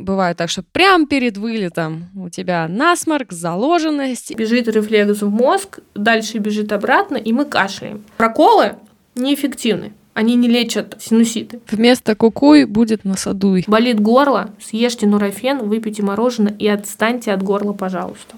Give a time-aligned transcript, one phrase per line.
[0.00, 4.34] бывает так, что прямо перед вылетом у тебя насморк, заложенность.
[4.34, 8.04] Бежит рефлекс в мозг, дальше бежит обратно, и мы кашляем.
[8.16, 8.76] Проколы
[9.14, 9.92] неэффективны.
[10.12, 11.60] Они не лечат синуситы.
[11.70, 13.64] Вместо кукуй будет насадуй.
[13.66, 18.34] Болит горло, съешьте нурофен, выпейте мороженое и отстаньте от горла, пожалуйста.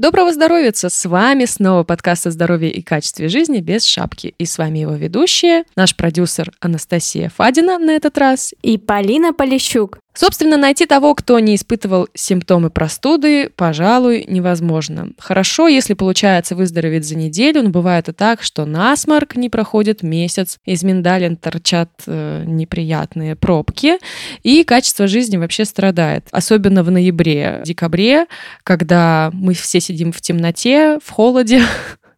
[0.00, 0.72] Доброго здоровья!
[0.74, 4.34] С вами снова подкаст о здоровье и качестве жизни без шапки.
[4.38, 8.54] И с вами его ведущие, наш продюсер Анастасия Фадина на этот раз.
[8.62, 9.98] И Полина Полищук.
[10.12, 15.10] Собственно, найти того, кто не испытывал симптомы простуды, пожалуй, невозможно.
[15.18, 20.58] Хорошо, если получается выздороветь за неделю, но бывает и так, что насморк не проходит месяц,
[20.64, 23.98] из миндалин торчат э, неприятные пробки,
[24.42, 26.26] и качество жизни вообще страдает.
[26.32, 28.26] Особенно в ноябре, декабре,
[28.64, 31.62] когда мы все сидим в темноте, в холоде,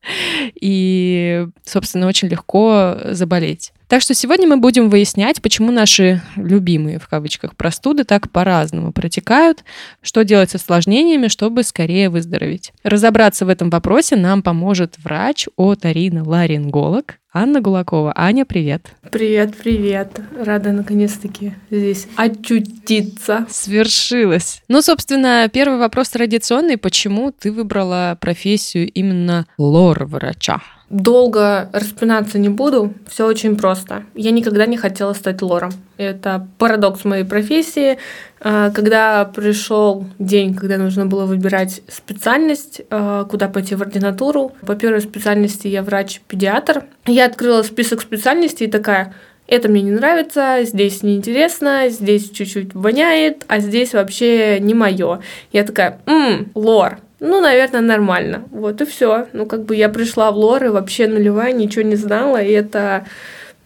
[0.60, 3.72] и, собственно, очень легко заболеть.
[3.92, 9.64] Так что сегодня мы будем выяснять, почему наши любимые, в кавычках, простуды так по-разному протекают,
[10.00, 12.72] что делать с осложнениями, чтобы скорее выздороветь.
[12.84, 18.14] Разобраться в этом вопросе нам поможет врач оториноларинголог Анна Гулакова.
[18.16, 18.94] Аня, привет.
[19.10, 20.20] Привет, привет.
[20.38, 23.46] Рада наконец-таки здесь очутиться.
[23.50, 24.62] Свершилось.
[24.68, 26.78] Ну, собственно, первый вопрос традиционный.
[26.78, 30.62] Почему ты выбрала профессию именно лор-врача?
[30.92, 34.04] Долго распинаться не буду, все очень просто.
[34.14, 35.72] Я никогда не хотела стать лором.
[35.96, 37.96] Это парадокс моей профессии.
[38.40, 44.74] А, когда пришел день, когда нужно было выбирать специальность, а, куда пойти в ординатуру, по
[44.74, 46.84] первой специальности я врач-педиатр.
[47.06, 49.14] Я открыла список специальностей и такая,
[49.46, 55.20] это мне не нравится, здесь неинтересно, здесь чуть-чуть воняет, а здесь вообще не мое.
[55.52, 58.42] Я такая, ммм, лор, ну, наверное, нормально.
[58.50, 59.28] Вот и все.
[59.32, 63.06] Ну, как бы я пришла в лор и вообще нулевая, ничего не знала, и это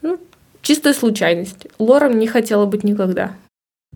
[0.02, 0.18] ну,
[0.60, 1.66] чистая случайность.
[1.78, 3.32] Лором не хотела быть никогда.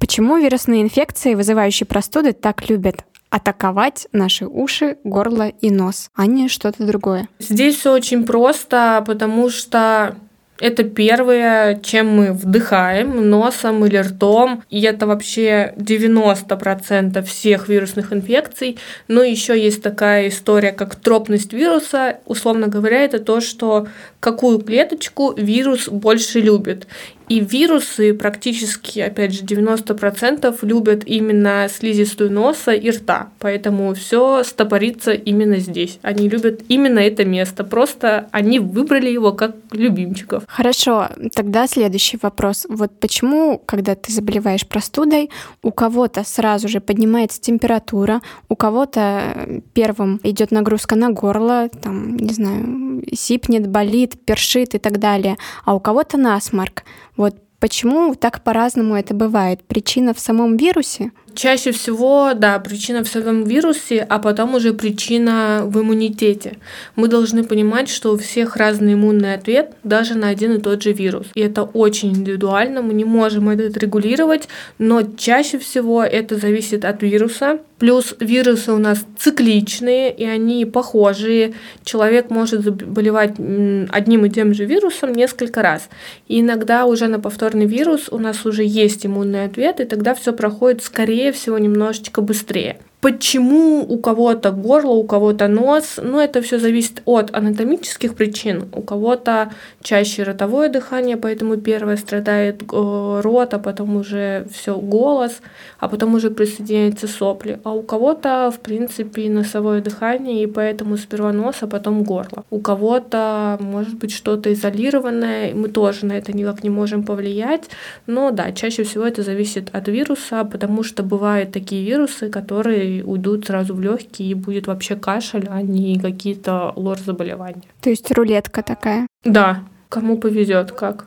[0.00, 6.48] Почему вирусные инфекции, вызывающие простуды, так любят атаковать наши уши, горло и нос, а не
[6.48, 7.28] что-то другое?
[7.38, 10.16] Здесь все очень просто, потому что
[10.60, 14.62] это первое, чем мы вдыхаем носом или ртом.
[14.70, 18.78] И это вообще 90% всех вирусных инфекций.
[19.08, 22.18] Но еще есть такая история, как тропность вируса.
[22.26, 23.88] Условно говоря, это то, что
[24.20, 26.86] какую клеточку вирус больше любит.
[27.30, 33.30] И вирусы практически, опять же, 90% любят именно слизистую носа и рта.
[33.38, 36.00] Поэтому все стопорится именно здесь.
[36.02, 37.62] Они любят именно это место.
[37.62, 40.42] Просто они выбрали его как любимчиков.
[40.48, 42.66] Хорошо, тогда следующий вопрос.
[42.68, 45.30] Вот почему, когда ты заболеваешь простудой,
[45.62, 52.32] у кого-то сразу же поднимается температура, у кого-то первым идет нагрузка на горло, там, не
[52.32, 52.64] знаю,
[53.12, 56.84] сипнет, болит, першит и так далее, а у кого-то насморк.
[57.16, 59.60] Вот почему так по-разному это бывает?
[59.62, 61.12] Причина в самом вирусе?
[61.34, 66.58] Чаще всего, да, причина в самом вирусе, а потом уже причина в иммунитете.
[66.96, 70.92] Мы должны понимать, что у всех разный иммунный ответ даже на один и тот же
[70.92, 71.26] вирус.
[71.34, 77.02] И это очень индивидуально, мы не можем это регулировать, но чаще всего это зависит от
[77.02, 77.60] вируса.
[77.80, 81.54] Плюс вирусы у нас цикличные, и они похожие.
[81.82, 85.88] Человек может заболевать одним и тем же вирусом несколько раз.
[86.28, 90.34] И иногда уже на повторный вирус у нас уже есть иммунный ответ, и тогда все
[90.34, 92.80] проходит скорее всего, немножечко быстрее.
[93.00, 95.98] Почему у кого-то горло, у кого-то нос?
[96.02, 98.68] Ну, это все зависит от анатомических причин.
[98.74, 99.52] У кого-то
[99.82, 105.40] чаще ротовое дыхание, поэтому первое страдает э, рот, а потом уже все голос,
[105.78, 107.58] а потом уже присоединяются сопли.
[107.64, 112.44] А у кого-то, в принципе, носовое дыхание, и поэтому сперва нос, а потом горло.
[112.50, 117.70] У кого-то может быть что-то изолированное, мы тоже на это никак не можем повлиять.
[118.06, 123.46] Но да, чаще всего это зависит от вируса, потому что бывают такие вирусы, которые уйдут
[123.46, 127.62] сразу в легкие и будет вообще кашель, а не какие-то лор-заболевания.
[127.80, 129.06] То есть рулетка такая?
[129.24, 131.06] Да, кому повезет, как.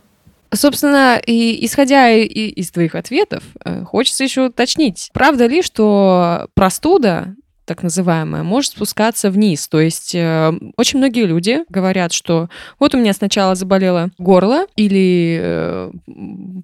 [0.53, 7.35] Собственно, и исходя и, из твоих ответов, э, хочется еще уточнить, правда ли, что простуда
[7.65, 9.67] так называемая, может спускаться вниз.
[9.67, 12.49] То есть э, очень многие люди говорят, что
[12.79, 15.91] вот у меня сначала заболело горло или э,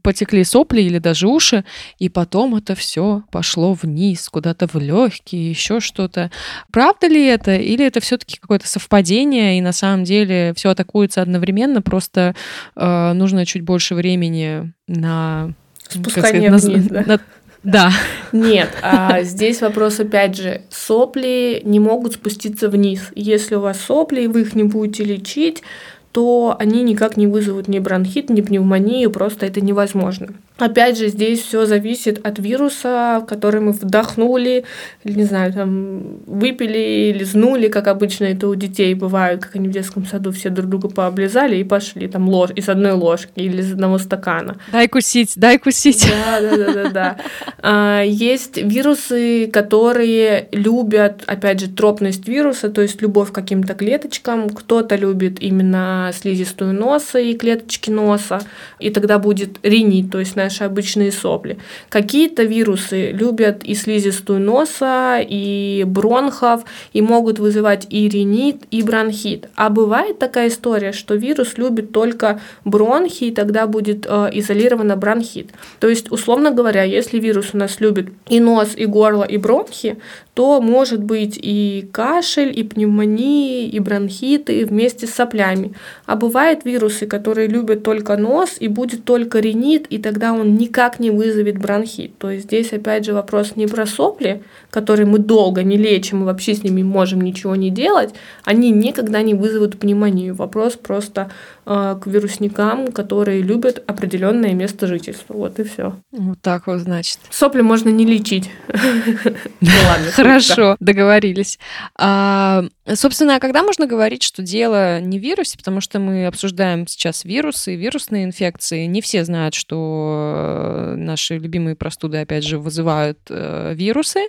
[0.03, 1.63] потекли сопли или даже уши,
[1.99, 6.31] и потом это все пошло вниз, куда-то в легкие, еще что-то.
[6.71, 7.55] Правда ли это?
[7.55, 12.35] Или это все-таки какое-то совпадение, и на самом деле все атакуется одновременно, просто
[12.75, 15.53] э, нужно чуть больше времени на
[15.89, 17.03] спускание сказать, вниз, на, да?
[17.07, 17.19] На,
[17.63, 17.91] да,
[18.31, 23.11] Нет, а здесь вопрос опять же, сопли не могут спуститься вниз.
[23.15, 25.63] Если у вас сопли, и вы их не будете лечить,
[26.11, 30.29] то они никак не вызовут ни бронхит, ни пневмонию, просто это невозможно.
[30.59, 34.65] Опять же, здесь все зависит от вируса, который мы вдохнули,
[35.03, 39.71] или, не знаю, там, выпили, лизнули, как обычно это у детей бывает, как они в
[39.71, 43.71] детском саду все друг друга пооблизали и пошли там ложь, из одной ложки или из
[43.71, 44.57] одного стакана.
[44.71, 46.07] Дай кусить, дай кусить.
[46.09, 47.17] Да, да, да, да, да.
[47.61, 54.49] А, есть вирусы, которые любят, опять же, тропность вируса, то есть любовь к каким-то клеточкам.
[54.49, 58.41] Кто-то любит именно слизистую носа и клеточки носа,
[58.79, 61.59] и тогда будет ринит, то есть на наши обычные сопли.
[61.89, 69.47] Какие-то вирусы любят и слизистую носа, и бронхов, и могут вызывать и ринит, и бронхит.
[69.55, 75.51] А бывает такая история, что вирус любит только бронхи, и тогда будет э, изолировано бронхит.
[75.79, 79.97] То есть, условно говоря, если вирус у нас любит и нос, и горло, и бронхи,
[80.33, 85.73] то может быть и кашель, и пневмонии, и бронхиты вместе с соплями.
[86.05, 90.99] А бывают вирусы, которые любят только нос, и будет только ринит, и тогда он никак
[90.99, 92.17] не вызовет бронхит.
[92.17, 96.25] То есть здесь опять же вопрос не про сопли, которые мы долго не лечим и
[96.25, 98.13] вообще с ними можем ничего не делать,
[98.43, 100.35] они никогда не вызовут пневмонию.
[100.35, 101.31] Вопрос просто
[101.65, 105.33] э, к вирусникам, которые любят определенное место жительства.
[105.33, 105.95] Вот и все.
[106.11, 107.19] Вот так вот, значит.
[107.29, 108.49] Сопли можно не лечить.
[109.61, 109.69] Ну
[110.13, 111.59] Хорошо, договорились.
[111.95, 112.63] А,
[112.93, 117.25] собственно, а когда можно говорить, что дело не в вирусе, потому что мы обсуждаем сейчас
[117.25, 118.85] вирусы, вирусные инфекции.
[118.85, 124.21] Не все знают, что э, наши любимые простуды, опять же, вызывают э, вирусы,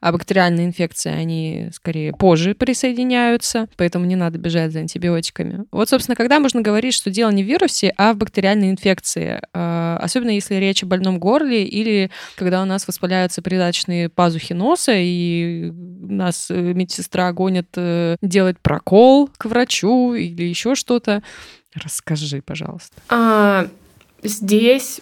[0.00, 5.64] а бактериальные инфекции, они скорее позже присоединяются, поэтому не надо бежать за антибиотиками.
[5.70, 9.98] Вот, собственно, когда можно говорить, что дело не в вирусе, а в бактериальной инфекции, э,
[10.00, 15.70] особенно если речь о больном горле или когда у нас воспаляются придаточные пазухи носа, и
[15.72, 17.68] нас медсестра гонит
[18.22, 21.22] делать прокол к врачу или еще что-то.
[21.74, 22.94] Расскажи, пожалуйста.
[23.08, 23.68] А,
[24.22, 25.00] здесь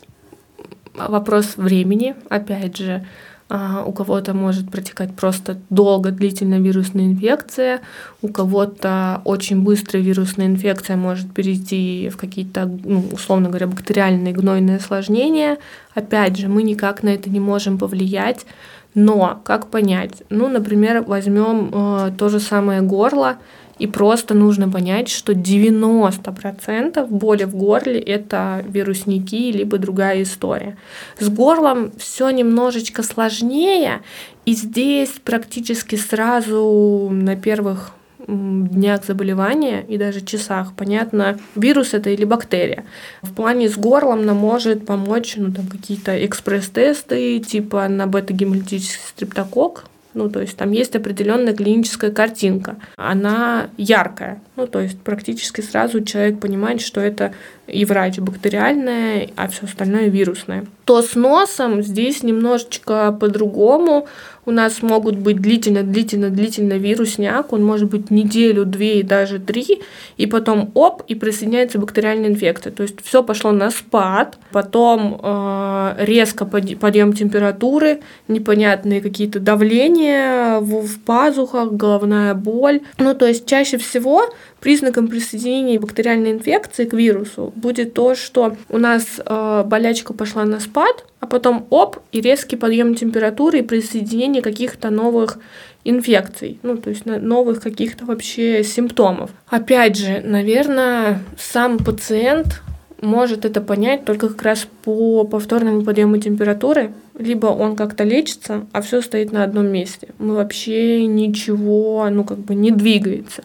[0.94, 3.06] вопрос времени, опять же.
[3.48, 7.80] А, у кого-то может протекать просто долго длительная вирусная инфекция,
[8.20, 14.78] у кого-то очень быстрая вирусная инфекция может перейти в какие-то, ну, условно говоря, бактериальные гнойные
[14.78, 15.58] осложнения.
[15.94, 18.46] Опять же, мы никак на это не можем повлиять.
[18.94, 20.22] Но как понять?
[20.30, 23.36] Ну, например, возьмем э, то же самое горло.
[23.78, 30.76] И просто нужно понять, что 90% боли в горле это вирусники, либо другая история.
[31.18, 34.00] С горлом все немножечко сложнее,
[34.46, 37.92] и здесь практически сразу на первых
[38.26, 42.84] днях заболевания и даже часах понятно, вирус это или бактерия.
[43.22, 49.84] В плане с горлом нам может помочь ну, там, какие-то экспресс-тесты типа на бета-гемолитический стрептокок,
[50.16, 52.76] ну, то есть там есть определенная клиническая картинка.
[52.96, 54.40] Она яркая.
[54.56, 57.32] Ну, то есть практически сразу человек понимает, что это
[57.66, 60.64] и врач бактериальное, а все остальное вирусное.
[60.86, 64.08] То с носом здесь немножечко по-другому.
[64.46, 69.82] У нас могут быть длительно-длительно-длительно вирусняк, он может быть неделю, две и даже три,
[70.16, 72.72] и потом оп, и присоединяется бактериальная инфекция.
[72.72, 80.86] То есть все пошло на спад, потом э, резко подъем температуры, непонятные какие-то давления в,
[80.86, 82.82] в пазухах, головная боль.
[82.98, 84.32] Ну, то есть чаще всего
[84.66, 90.58] признаком присоединения бактериальной инфекции к вирусу будет то, что у нас э, болячка пошла на
[90.58, 95.38] спад, а потом оп, и резкий подъем температуры и присоединение каких-то новых
[95.84, 99.30] инфекций, ну, то есть новых каких-то вообще симптомов.
[99.46, 102.60] Опять же, наверное, сам пациент
[103.00, 108.82] может это понять только как раз по повторному подъему температуры, либо он как-то лечится, а
[108.82, 110.08] все стоит на одном месте.
[110.18, 113.44] Мы вообще ничего, ну, как бы не двигается.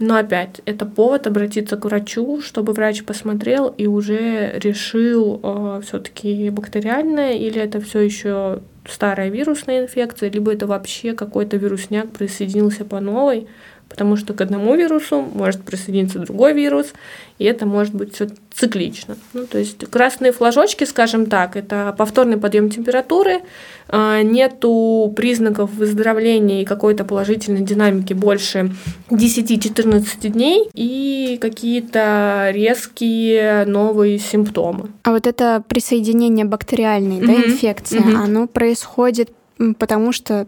[0.00, 6.50] Но опять, это повод обратиться к врачу, чтобы врач посмотрел и уже решил, э, все-таки
[6.50, 12.98] бактериальная или это все еще старая вирусная инфекция, либо это вообще какой-то вирусняк присоединился по
[12.98, 13.46] новой,
[13.88, 16.92] потому что к одному вирусу может присоединиться другой вирус,
[17.38, 19.16] и это может быть все циклично.
[19.32, 23.42] Ну, то есть красные флажочки, скажем так, это повторный подъем температуры,
[23.88, 28.72] а, нету признаков выздоровления и какой-то положительной динамики больше
[29.10, 34.90] 10-14 дней и какие-то резкие новые симптомы.
[35.02, 37.26] А вот это присоединение бактериальной mm-hmm.
[37.26, 38.24] да, инфекции, mm-hmm.
[38.24, 39.30] оно происходит
[39.78, 40.46] потому что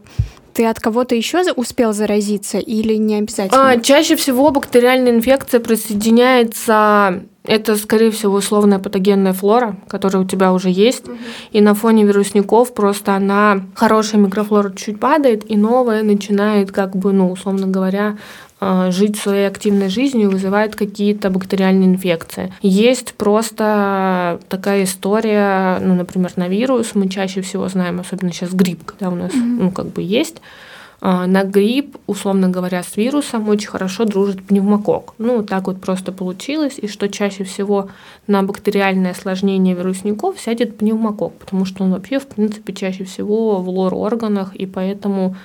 [0.56, 3.70] ты от кого-то еще успел заразиться или не обязательно?
[3.70, 10.52] А, чаще всего бактериальная инфекция присоединяется Это, скорее всего, условная патогенная флора, которая у тебя
[10.52, 11.06] уже есть.
[11.06, 11.16] Угу.
[11.52, 17.12] И на фоне вирусников просто она, хорошая микрофлора чуть падает, и новая начинает, как бы,
[17.12, 18.16] ну, условно говоря,
[18.60, 22.52] жить своей активной жизнью вызывает какие-то бактериальные инфекции.
[22.62, 28.84] Есть просто такая история, ну, например, на вирус мы чаще всего знаем, особенно сейчас грипп,
[28.84, 29.58] когда у нас, mm-hmm.
[29.60, 30.40] ну, как бы есть,
[31.00, 35.14] а, на грипп, условно говоря, с вирусом очень хорошо дружит пневмокок.
[35.18, 37.90] Ну, так вот просто получилось, и что чаще всего
[38.26, 43.68] на бактериальное осложнение вирусников сядет пневмокок, потому что он вообще, в принципе, чаще всего в
[43.68, 45.36] лор-органах, и поэтому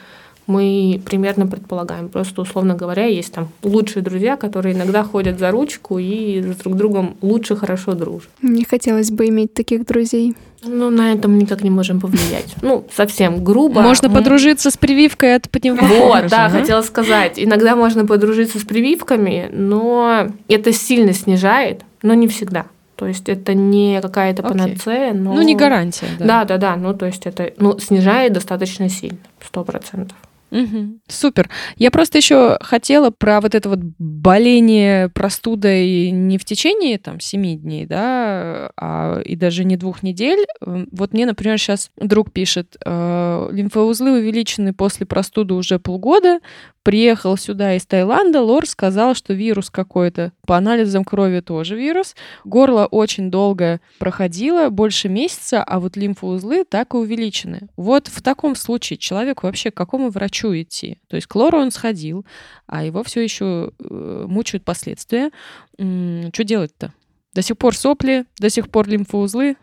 [0.51, 2.09] мы примерно предполагаем.
[2.09, 6.75] Просто, условно говоря, есть там лучшие друзья, которые иногда ходят за ручку и с друг
[6.75, 8.29] другом лучше хорошо дружат.
[8.41, 10.35] Мне хотелось бы иметь таких друзей.
[10.63, 12.55] Ну, на это мы никак не можем повлиять.
[12.61, 13.81] Ну, совсем грубо.
[13.81, 15.93] Можно подружиться с прививкой от пневмокока.
[15.99, 17.33] Вот, да, хотела сказать.
[17.37, 22.65] Иногда можно подружиться с прививками, но это сильно снижает, но не всегда.
[22.95, 25.33] То есть это не какая-то панацея, но...
[25.33, 26.25] Ну, не гарантия, да.
[26.25, 26.75] Да, да, да.
[26.75, 30.15] Ну, то есть это ну, снижает достаточно сильно, сто процентов.
[30.51, 30.99] Угу.
[31.07, 31.49] Супер.
[31.77, 37.55] Я просто еще хотела про вот это вот боление простудой не в течение там семи
[37.55, 40.45] дней, да, а и даже не двух недель.
[40.59, 46.39] Вот мне, например, сейчас друг пишет, э, лимфоузлы увеличены после простуды уже полгода,
[46.83, 50.31] приехал сюда из Таиланда, Лор сказал, что вирус какой-то.
[50.45, 52.15] По анализам крови тоже вирус.
[52.43, 57.69] Горло очень долго проходило, больше месяца, а вот лимфоузлы так и увеличены.
[57.77, 60.97] Вот в таком случае человек вообще к какому врачу идти?
[61.07, 62.25] То есть к Лору он сходил,
[62.67, 65.31] а его все еще э, мучают последствия.
[65.77, 66.93] Что делать-то?
[67.33, 69.55] До сих пор сопли, до сих пор лимфоузлы?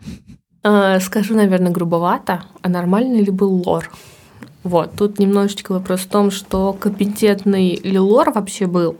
[0.63, 2.45] А, скажу, наверное, грубовато.
[2.63, 3.91] А нормальный ли был лор?
[4.69, 8.99] Вот, тут немножечко вопрос в том, что компетентный ли лор вообще был,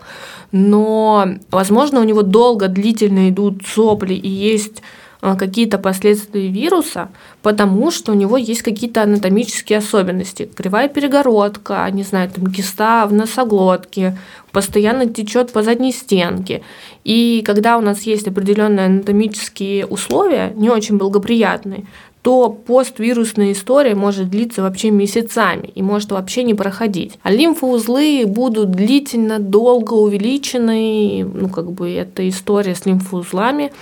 [0.51, 4.83] но, возможно, у него долго, длительно идут сопли и есть
[5.21, 7.11] а, какие-то последствия вируса,
[7.43, 10.49] потому что у него есть какие-то анатомические особенности.
[10.57, 14.17] Кривая перегородка, не знаю, там киста в носоглотке,
[14.53, 16.63] постоянно течет по задней стенке.
[17.05, 21.85] И когда у нас есть определенные анатомические условия, не очень благоприятные,
[22.23, 27.19] то поствирусная история может длиться вообще месяцами и может вообще не проходить.
[27.23, 33.73] А лимфоузлы будут длительно, долго увеличены, ну как бы это история с лимфоузлами.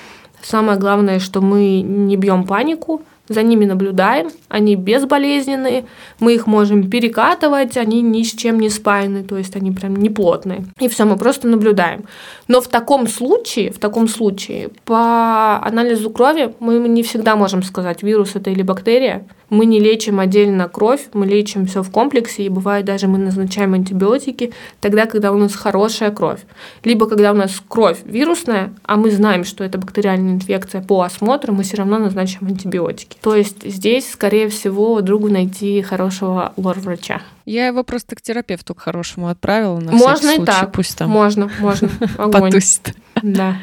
[0.43, 5.85] Самое главное, что мы не бьем панику, за ними наблюдаем, они безболезненные,
[6.21, 10.11] мы их можем перекатывать, они ни с чем не спаяны, то есть они прям не
[10.11, 10.65] плотные.
[10.79, 12.05] И все, мы просто наблюдаем.
[12.49, 18.03] Но в таком случае, в таком случае, по анализу крови мы не всегда можем сказать,
[18.03, 22.49] вирус это или бактерия, мы не лечим отдельно кровь, мы лечим все в комплексе, и
[22.49, 26.41] бывает даже мы назначаем антибиотики тогда, когда у нас хорошая кровь.
[26.83, 31.53] Либо когда у нас кровь вирусная, а мы знаем, что это бактериальная инфекция по осмотру,
[31.53, 33.16] мы все равно назначим антибиотики.
[33.21, 37.23] То есть здесь, скорее всего, другу найти хорошего лор-врача.
[37.45, 40.73] Я его просто к терапевту к хорошему отправила на можно и так.
[40.73, 41.89] Пусть там можно, можно.
[42.17, 42.95] Потусит.
[43.23, 43.57] Да.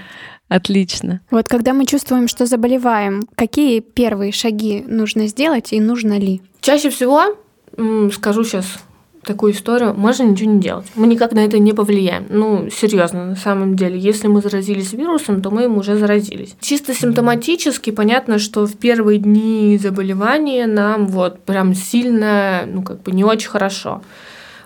[0.50, 1.22] Отлично.
[1.32, 6.42] Вот когда мы чувствуем, что заболеваем, какие первые шаги нужно сделать и нужно ли?
[6.62, 7.36] Чаще всего,
[8.12, 8.66] скажу сейчас
[9.24, 10.86] такую историю, можно ничего не делать.
[10.96, 12.26] Мы никак на это не повлияем.
[12.30, 13.98] Ну, серьезно, на самом деле.
[13.98, 16.56] Если мы заразились вирусом, то мы им уже заразились.
[16.60, 23.12] Чисто симптоматически понятно, что в первые дни заболевания нам вот прям сильно, ну, как бы
[23.12, 24.02] не очень хорошо.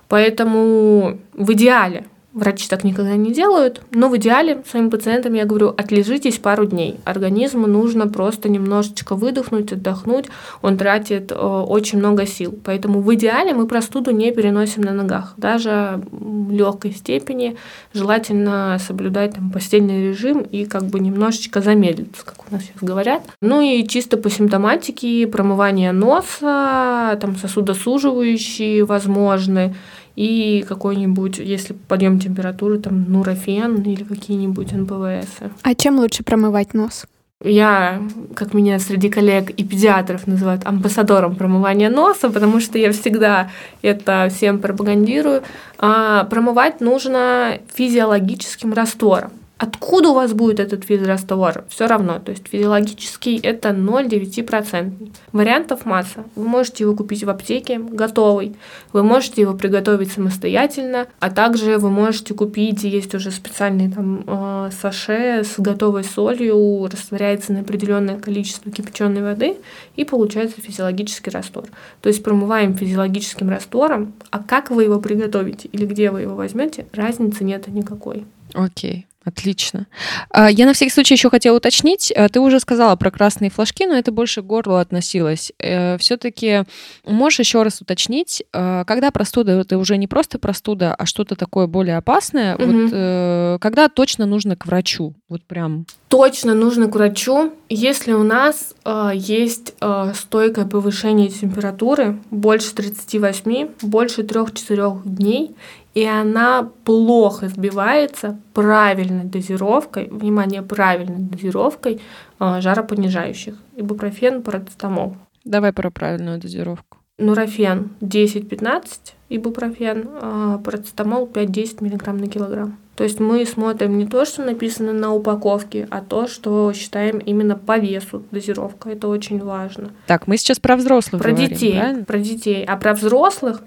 [0.07, 2.05] Поэтому в идеале
[2.37, 6.99] Врачи так никогда не делают, но в идеале своим пациентам я говорю, отлежитесь пару дней.
[7.03, 10.25] Организму нужно просто немножечко выдохнуть, отдохнуть.
[10.61, 12.53] Он тратит э, очень много сил.
[12.63, 15.33] Поэтому в идеале мы простуду не переносим на ногах.
[15.37, 17.57] Даже в легкой степени
[17.95, 23.23] желательно соблюдать там, постельный режим и как бы немножечко замедлиться, как у нас сейчас говорят.
[23.41, 29.73] Ну и чисто по симптоматике промывание носа, там сосудосуживающие возможны
[30.17, 35.51] и какой-нибудь, если подъем температуры, там нурофен или какие-нибудь НПВС.
[35.61, 37.05] А чем лучше промывать нос?
[37.43, 38.01] Я,
[38.33, 43.51] как меня среди коллег и педиатров называют, амбассадором промывания носа, потому что я всегда
[43.83, 45.43] это всем пропагандирую.
[45.77, 49.31] А промывать нужно физиологическим раствором.
[49.57, 51.65] Откуда у вас будет этот физраствор?
[51.67, 55.11] Все равно, то есть физиологический это 0,9%.
[55.31, 56.25] Вариантов масса.
[56.35, 58.55] Вы можете его купить в аптеке готовый,
[58.93, 64.69] вы можете его приготовить самостоятельно, а также вы можете купить, есть уже специальный там э,
[64.79, 69.57] саше с готовой солью, растворяется на определенное количество кипяченой воды
[69.95, 71.65] и получается физиологический раствор.
[72.01, 76.85] То есть промываем физиологическим раствором, а как вы его приготовите или где вы его возьмете,
[76.93, 78.25] разницы нет никакой.
[78.53, 79.06] Окей.
[79.27, 79.87] Отлично.
[80.29, 82.13] А, я на всякий случай еще хотела уточнить.
[82.15, 85.51] Э, ты уже сказала про красные флажки, но это больше к горлу относилось.
[85.59, 86.63] Э, Все-таки
[87.05, 91.67] можешь еще раз уточнить, э, когда простуда это уже не просто простуда, а что-то такое
[91.67, 92.55] более опасное.
[92.55, 92.65] Угу.
[92.65, 95.13] Вот когда точно нужно к врачу?
[95.27, 95.85] Вот прям.
[96.07, 103.69] Точно нужно к врачу, если у нас э, есть э, стойкое повышение температуры больше 38,
[103.81, 105.53] больше 3-4 дней,
[105.97, 111.99] и она плохо сбивается правильной дозировкой, внимание, правильной дозировкой
[112.39, 115.15] э, жаропонижающих, ибупрофен, парацетамол.
[115.43, 116.99] Давай про правильную дозировку.
[117.17, 118.83] Нурофен 10-15,
[119.29, 122.77] ибупрофен, а парацетамол 5-10 мг на килограмм.
[122.97, 127.55] То есть мы смотрим не то, что написано на упаковке, а то, что считаем именно
[127.55, 128.89] по весу дозировка.
[128.89, 129.91] Это очень важно.
[130.07, 132.05] Так, мы сейчас про взрослых Про говорим, детей, правильно?
[132.05, 132.65] про детей.
[132.65, 133.61] А про взрослых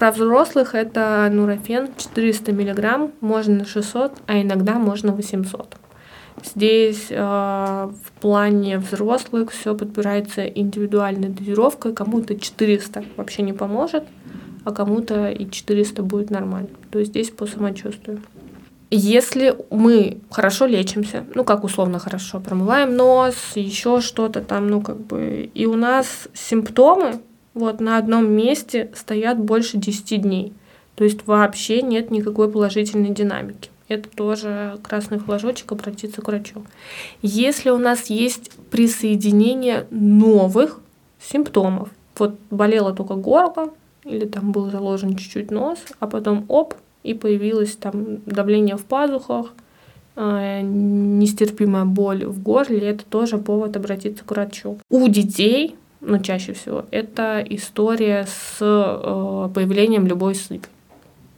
[0.00, 5.76] про взрослых это нурофен 400 мг, можно 600, а иногда можно 800.
[6.42, 11.92] Здесь э, в плане взрослых все подбирается индивидуальной дозировкой.
[11.92, 14.04] Кому-то 400 вообще не поможет,
[14.64, 16.70] а кому-то и 400 будет нормально.
[16.90, 18.22] То есть здесь по самочувствию.
[18.90, 24.96] Если мы хорошо лечимся, ну как условно хорошо, промываем нос, еще что-то там, ну как
[24.96, 27.20] бы, и у нас симптомы
[27.54, 30.52] вот на одном месте стоят больше 10 дней.
[30.94, 33.70] То есть вообще нет никакой положительной динамики.
[33.88, 36.62] Это тоже красный флажочек, обратиться к врачу.
[37.22, 40.80] Если у нас есть присоединение новых
[41.20, 43.72] симптомов, вот болело только горло,
[44.04, 49.52] или там был заложен чуть-чуть нос, а потом оп, и появилось там давление в пазухах,
[50.16, 54.78] э, нестерпимая боль в горле, это тоже повод обратиться к врачу.
[54.88, 60.68] У детей ну, чаще всего, это история с э, появлением любой сыпи.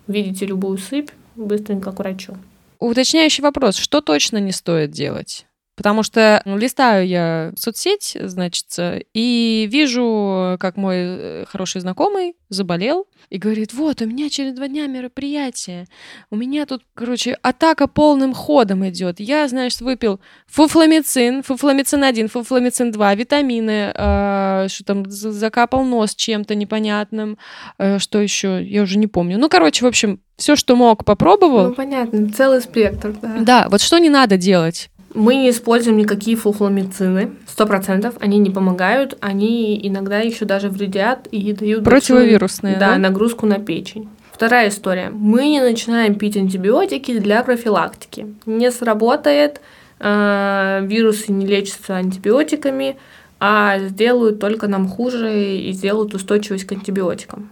[0.06, 2.36] Видите любую сыпь, быстренько к врачу.
[2.78, 5.46] Уточняющий вопрос, что точно не стоит делать?
[5.74, 8.66] Потому что ну, листаю я соцсеть, значит,
[9.14, 14.86] и вижу, как мой хороший знакомый заболел и говорит, вот, у меня через два дня
[14.86, 15.86] мероприятие,
[16.30, 19.20] у меня тут, короче, атака полным ходом идет.
[19.20, 26.54] Я, значит, выпил фуфламицин, фуфламицин 1, фуфламицин 2, витамины, э, что там, закапал нос чем-то
[26.54, 27.38] непонятным,
[27.78, 29.38] э, что еще, я уже не помню.
[29.38, 31.68] Ну, короче, в общем, все, что мог, попробовал.
[31.68, 33.36] Ну, понятно, целый спектр, да.
[33.40, 34.90] Да, вот что не надо делать?
[35.14, 37.32] Мы не используем никакие фуфламицины.
[37.46, 39.16] Сто процентов они не помогают.
[39.20, 42.74] Они иногда еще даже вредят и дают противовирусные.
[42.74, 44.08] Большую, да, да, нагрузку на печень.
[44.32, 45.10] Вторая история.
[45.10, 48.34] Мы не начинаем пить антибиотики для профилактики.
[48.46, 49.60] Не сработает,
[50.00, 52.96] э, вирусы не лечатся антибиотиками,
[53.38, 57.50] а сделают только нам хуже и сделают устойчивость к антибиотикам.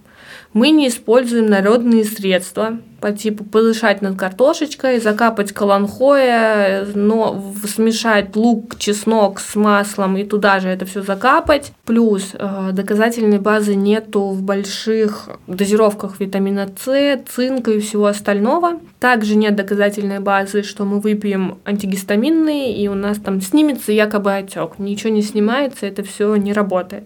[0.53, 8.79] Мы не используем народные средства по типу подышать над картошечкой, закапать каланхоя, но смешать лук,
[8.79, 11.73] чеснок с маслом и туда же это все закапать.
[11.87, 18.81] Плюс э, доказательной базы нету в больших дозировках витамина С, цинка и всего остального.
[18.99, 24.79] Также нет доказательной базы, что мы выпьем антигистаминные и у нас там снимется якобы отек.
[24.79, 27.05] Ничего не снимается, это все не работает.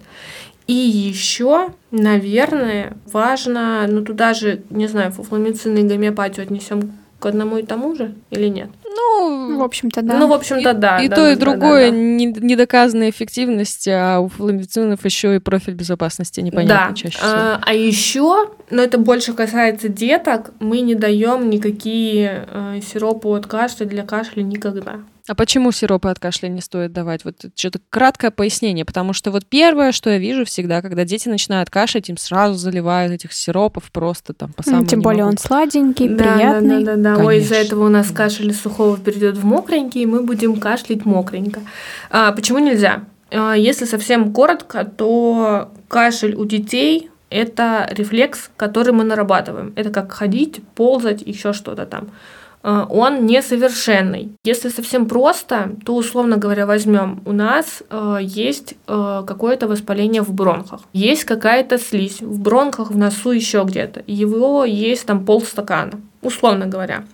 [0.67, 7.59] И еще, наверное, важно, ну туда же, не знаю, фуфламицин и гомеопатию отнесем к одному
[7.59, 8.71] и тому же или нет?
[8.97, 10.19] Ну, в общем-то, да.
[10.19, 11.03] Ну, в общем-то, да.
[11.03, 12.47] И да, то, да, и другое да, да.
[12.47, 16.95] недоказанная эффективность, а у фуфламицинов еще и профиль безопасности непонятно да.
[16.95, 17.31] чаще всего.
[17.31, 23.47] А, а еще, но это больше касается деток, мы не даем никакие э, сиропы от
[23.47, 25.01] кашля для кашля никогда.
[25.27, 27.25] А почему сиропы от кашля не стоит давать?
[27.25, 31.71] Вот что-то краткое пояснение, потому что вот первое, что я вижу всегда, когда дети начинают
[31.71, 35.33] кашлять, им сразу заливают этих сиропов просто там по самому ну, Тем более могу.
[35.33, 36.85] он сладенький, да, приятный.
[36.85, 37.25] Да, да, да.
[37.25, 41.07] Ой, из-за этого у нас кашель из сухого перейдет в мокренький, и мы будем кашлять
[41.07, 41.61] мокренько.
[42.11, 43.05] А, почему нельзя?
[43.31, 49.73] А, если совсем коротко, то кашель у детей это рефлекс, который мы нарабатываем.
[49.75, 52.11] Это как ходить, ползать, еще что-то там.
[52.65, 54.33] Э, он несовершенный.
[54.43, 60.33] Если совсем просто, то, условно говоря, возьмем, у нас э, есть э, какое-то воспаление в
[60.33, 64.03] бронхах, есть какая-то слизь в бронхах, в носу, еще где-то.
[64.07, 67.05] Его есть там полстакана, условно говоря.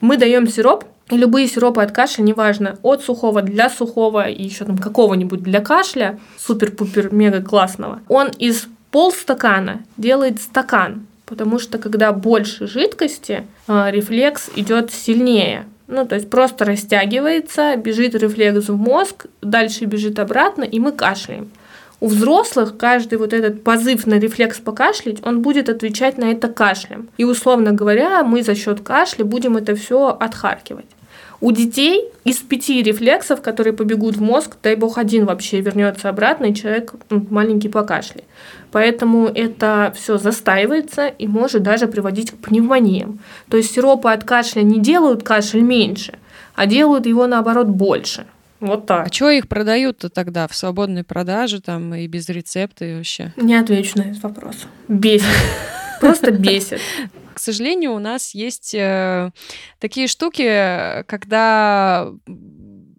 [0.00, 4.78] Мы даем сироп, любые сиропы от кашля, неважно, от сухого для сухого и еще там
[4.78, 12.66] какого-нибудь для кашля, супер-пупер мега классного, он из полстакана делает стакан потому что когда больше
[12.66, 15.64] жидкости, а, рефлекс идет сильнее.
[15.86, 21.50] Ну, то есть просто растягивается, бежит рефлекс в мозг, дальше бежит обратно, и мы кашляем.
[22.00, 27.08] У взрослых каждый вот этот позыв на рефлекс покашлять, он будет отвечать на это кашлем.
[27.16, 30.86] И условно говоря, мы за счет кашля будем это все отхаркивать.
[31.40, 36.46] У детей из пяти рефлексов, которые побегут в мозг, дай бог один вообще вернется обратно,
[36.46, 38.24] и человек ну, маленький покашляет.
[38.72, 43.20] Поэтому это все застаивается и может даже приводить к пневмониям.
[43.48, 46.18] То есть сиропы от кашля не делают кашель меньше,
[46.54, 48.26] а делают его наоборот больше.
[48.60, 49.06] Вот так.
[49.06, 53.32] А что их продают-то тогда в свободной продаже там и без рецепта и вообще?
[53.36, 54.66] Не отвечу на этот вопрос.
[54.88, 55.24] Бесит.
[56.00, 56.80] Просто бесит.
[57.34, 59.30] К сожалению, у нас есть э,
[59.78, 62.12] такие штуки, когда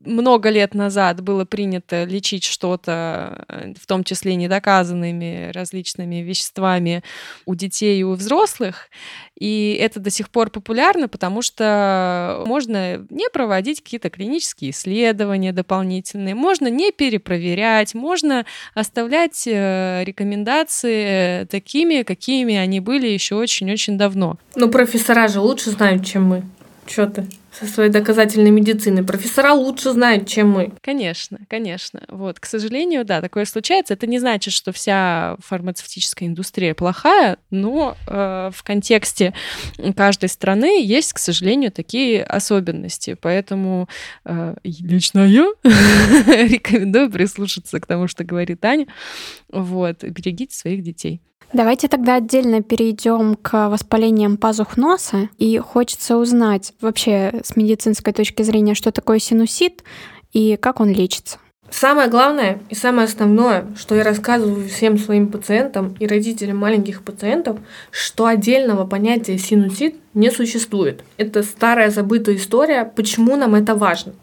[0.05, 7.03] много лет назад было принято лечить что-то, э, в том числе недоказанными различными веществами
[7.45, 8.89] у детей и у взрослых.
[9.39, 16.35] И это до сих пор популярно, потому что можно не проводить какие-то клинические исследования дополнительные,
[16.35, 24.37] можно не перепроверять, можно оставлять э, рекомендации такими, какими они были еще очень-очень давно.
[24.55, 26.43] Ну, профессора же лучше знают, чем мы.
[26.85, 27.25] Что ты?
[27.51, 29.03] Со своей доказательной медицины.
[29.03, 30.73] Профессора лучше знают, чем мы.
[30.81, 32.03] Конечно, конечно.
[32.07, 33.93] Вот, к сожалению, да, такое случается.
[33.93, 39.33] Это не значит, что вся фармацевтическая индустрия плохая, но э, в контексте
[39.95, 43.17] каждой страны есть, к сожалению, такие особенности.
[43.19, 43.89] Поэтому
[44.25, 48.87] э, лично я рекомендую прислушаться к тому, что говорит Аня.
[49.49, 51.21] Вот, берегите своих детей.
[51.53, 55.27] Давайте тогда отдельно перейдем к воспалениям пазух носа.
[55.37, 59.83] И хочется узнать вообще с медицинской точки зрения, что такое синусит
[60.31, 61.39] и как он лечится.
[61.69, 67.59] Самое главное и самое основное, что я рассказываю всем своим пациентам и родителям маленьких пациентов,
[67.91, 71.03] что отдельного понятия синусит не существует.
[71.15, 74.13] Это старая забытая история, почему нам это важно,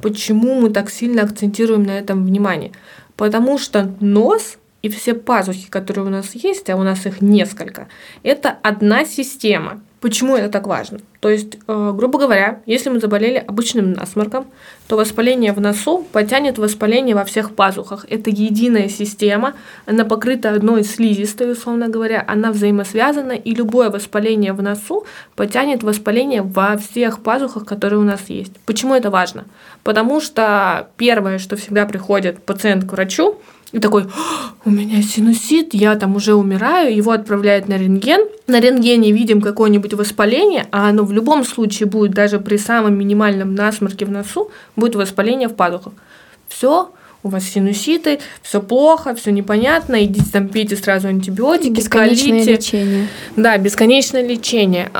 [0.00, 2.72] почему мы так сильно акцентируем на этом внимание.
[3.16, 4.56] Потому что нос
[4.86, 7.88] и все пазухи, которые у нас есть, а у нас их несколько,
[8.22, 9.80] это одна система.
[10.00, 11.00] Почему это так важно?
[11.18, 14.46] То есть, э, грубо говоря, если мы заболели обычным насморком,
[14.86, 18.06] то воспаление в носу потянет воспаление во всех пазухах.
[18.08, 19.54] Это единая система,
[19.86, 26.42] она покрыта одной слизистой, условно говоря, она взаимосвязана, и любое воспаление в носу потянет воспаление
[26.42, 28.52] во всех пазухах, которые у нас есть.
[28.66, 29.46] Почему это важно?
[29.82, 33.40] Потому что первое, что всегда приходит пациент к врачу,
[33.76, 34.06] и такой,
[34.64, 38.22] у меня синусит, я там уже умираю, его отправляют на рентген.
[38.46, 43.54] На рентгене видим какое-нибудь воспаление, а оно в любом случае будет, даже при самом минимальном
[43.54, 45.92] насморке в носу, будет воспаление в пазухах.
[46.48, 46.90] Все,
[47.22, 52.52] у вас синуситы, все плохо, все непонятно, идите там пейте сразу антибиотики, бесконечное колите.
[52.52, 53.08] лечение.
[53.36, 54.90] Да, бесконечное лечение.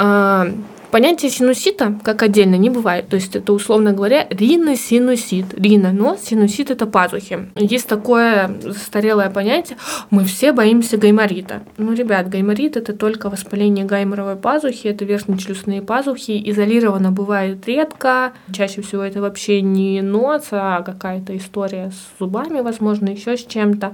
[0.96, 3.08] Понятие синусита как отдельно не бывает.
[3.08, 5.52] То есть это, условно говоря, риносинусит.
[5.52, 7.50] Рина, но синусит– это пазухи.
[7.54, 9.76] Есть такое застарелое понятие
[10.08, 11.64] «мы все боимся гайморита».
[11.76, 16.42] Ну, ребят, гайморит– это только воспаление гайморовой пазухи, это верхнечелюстные пазухи.
[16.50, 18.32] Изолировано бывает редко.
[18.50, 23.92] Чаще всего это вообще не нос, а какая-то история с зубами, возможно, еще с чем-то.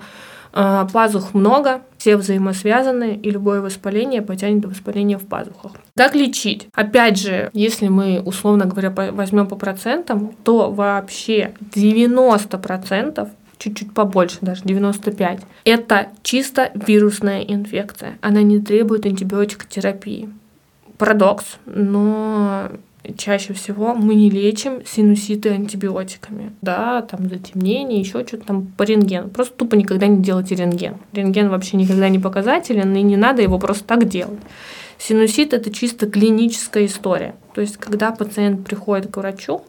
[0.53, 5.73] А, пазух много, все взаимосвязаны, и любое воспаление потянет воспаление в пазухах.
[5.97, 6.69] Как лечить?
[6.75, 14.63] Опять же, если мы, условно говоря, возьмем по процентам, то вообще 90% чуть-чуть побольше, даже
[14.65, 15.41] 95.
[15.65, 18.19] Это чисто вирусная инфекция.
[18.21, 20.29] Она не требует антибиотикотерапии.
[20.99, 22.71] Парадокс, но
[23.17, 26.53] чаще всего мы не лечим синуситы антибиотиками.
[26.63, 29.29] Да, там затемнение, еще что-то там по рентгену.
[29.29, 30.97] Просто тупо никогда не делайте рентген.
[31.13, 34.41] Рентген вообще никогда не показателен, и не надо его просто так делать.
[34.99, 37.35] Синусит– это чисто клиническая история.
[37.55, 39.63] То есть, когда пациент приходит к врачу,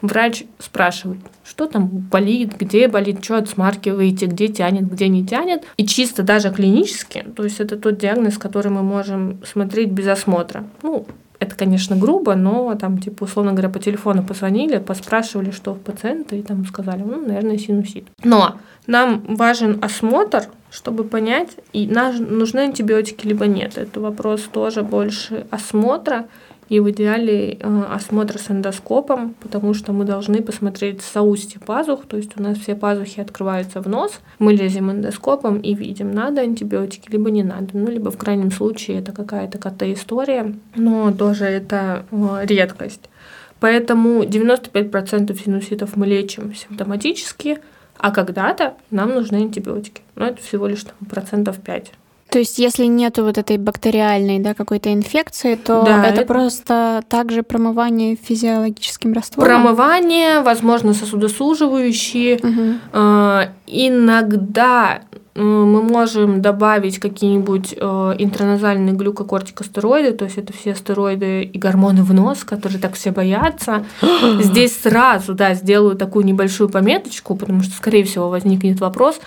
[0.00, 5.62] врач спрашивает, что там болит, где болит, что отсмаркиваете, где тянет, где не тянет.
[5.76, 10.64] И чисто даже клинически, то есть это тот диагноз, который мы можем смотреть без осмотра.
[10.82, 11.06] Ну,
[11.42, 16.36] это, конечно, грубо, но там, типа, условно говоря, по телефону позвонили, поспрашивали, что у пациента,
[16.36, 18.06] и там сказали, ну, наверное, синусит.
[18.24, 23.76] Но нам важен осмотр, чтобы понять, и нужны антибиотики либо нет.
[23.76, 26.26] Это вопрос тоже больше осмотра
[26.72, 32.16] и в идеале э, осмотр с эндоскопом, потому что мы должны посмотреть соустье пазух, то
[32.16, 37.10] есть у нас все пазухи открываются в нос, мы лезем эндоскопом и видим, надо антибиотики,
[37.10, 42.46] либо не надо, ну, либо в крайнем случае это какая-то КТ-история, но тоже это э,
[42.46, 43.10] редкость.
[43.60, 47.58] Поэтому 95% синуситов мы лечим симптоматически,
[47.98, 50.00] а когда-то нам нужны антибиотики.
[50.14, 51.92] Но это всего лишь там, процентов 5.
[52.32, 57.02] То есть, если нету вот этой бактериальной, да, какой-то инфекции, то да, это, это просто
[57.06, 59.46] также промывание физиологическим раствором.
[59.46, 62.36] Промывание, возможно, сосудосуживающие.
[62.36, 62.78] Угу.
[62.94, 65.02] Э, иногда
[65.34, 72.12] мы можем добавить какие-нибудь э, интраназальные глюкокортикостероиды, то есть это все стероиды и гормоны в
[72.12, 73.86] нос, которые так все боятся.
[74.40, 79.20] Здесь сразу, да, сделаю такую небольшую пометочку, потому что, скорее всего, возникнет вопрос,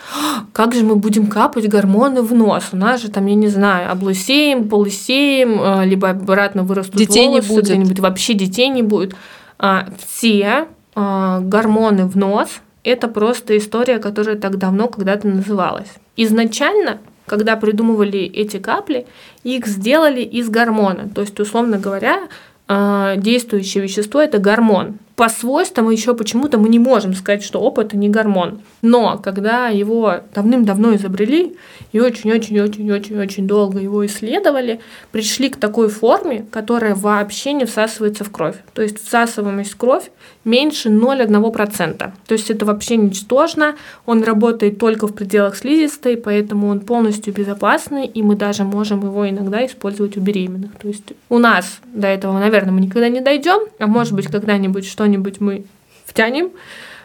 [0.53, 2.65] как же мы будем капать гормоны в нос?
[2.71, 7.49] У нас же там, я не знаю, облысеем, полысеем, э, либо обратно вырастут детей волосы,
[7.49, 7.65] не будет.
[7.65, 9.15] где-нибудь вообще детей не будет.
[9.57, 12.49] А, все а, гормоны в нос–
[12.85, 15.93] это просто история, которая так давно когда-то называлась.
[16.15, 19.07] Изначально когда придумывали эти капли,
[19.43, 21.09] их сделали из гормона.
[21.13, 22.27] То есть, условно говоря,
[22.67, 24.99] а, действующее вещество это гормон.
[25.15, 28.62] По свойствам еще почему-то мы не можем сказать, что опыт это не гормон.
[28.82, 31.56] Но когда его давным-давно изобрели
[31.93, 38.56] и очень-очень-очень-очень-очень долго его исследовали, пришли к такой форме, которая вообще не всасывается в кровь.
[38.73, 40.12] То есть всасываемость в кровь
[40.43, 41.97] меньше 0,1%.
[41.97, 43.75] То есть это вообще ничтожно,
[44.06, 49.28] он работает только в пределах слизистой, поэтому он полностью безопасный, и мы даже можем его
[49.28, 50.71] иногда использовать у беременных.
[50.75, 54.86] То есть у нас до этого, наверное, мы никогда не дойдем, а может быть когда-нибудь
[55.05, 55.65] что-нибудь мы
[56.05, 56.49] втянем,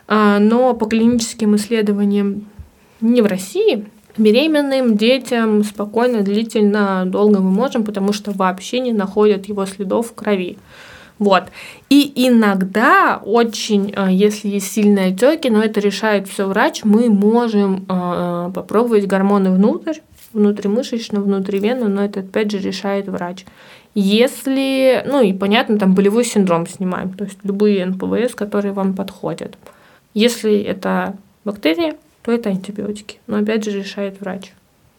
[0.09, 2.47] а, но по клиническим исследованиям
[3.03, 3.85] не в России,
[4.17, 10.15] беременным детям спокойно, длительно, долго мы можем, потому что вообще не находят его следов в
[10.15, 10.57] крови.
[11.19, 11.45] Вот.
[11.91, 17.85] И иногда очень, э, если есть сильные отеки, но это решает все врач, мы можем
[17.87, 19.99] э, попробовать гормоны внутрь,
[20.33, 23.45] внутримышечно, внутривенно, но это опять же решает врач.
[23.95, 29.59] Если, ну и понятно, там болевой синдром снимаем, то есть любые НПВС, которые вам подходят.
[30.15, 33.19] Если это бактерии, то это антибиотики.
[33.27, 34.53] Но опять же решает врач.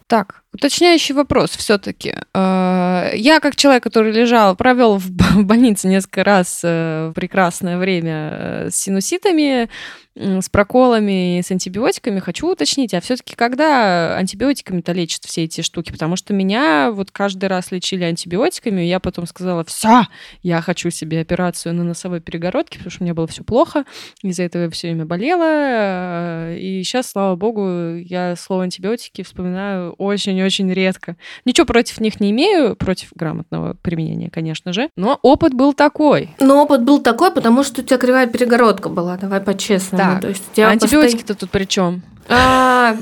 [0.06, 2.14] Так, уточняющий вопрос все-таки.
[2.34, 8.70] Э, я, как человек, который лежал, провел в больнице несколько раз э, прекрасное время э,
[8.70, 9.68] с синуситами,
[10.14, 15.90] с проколами и с антибиотиками, хочу уточнить, а все-таки когда антибиотиками-то лечат все эти штуки?
[15.90, 20.02] Потому что меня вот каждый раз лечили антибиотиками, и я потом сказала, все,
[20.42, 23.84] я хочу себе операцию на носовой перегородке, потому что у меня было все плохо,
[24.22, 29.94] из-за этого я все время болела, и сейчас, слава богу, я слово антибиотики вспоминаю
[30.42, 31.16] очень-очень редко.
[31.44, 36.30] Ничего против них не имею, против грамотного применения, конечно же, но опыт был такой.
[36.40, 40.02] Но опыт был такой, потому что у тебя кривая перегородка была, давай по-честному.
[40.02, 42.02] Так, То есть а антибиотики-то тут при чем?
[42.28, 42.96] А,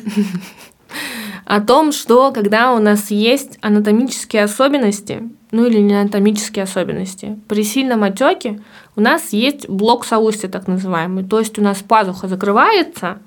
[1.44, 7.64] о том, что когда у нас есть анатомические особенности, ну или не анатомические особенности, при
[7.64, 8.60] сильном отеке
[8.96, 13.18] у нас есть блок соустья так называемый, то есть у нас пазуха закрывается,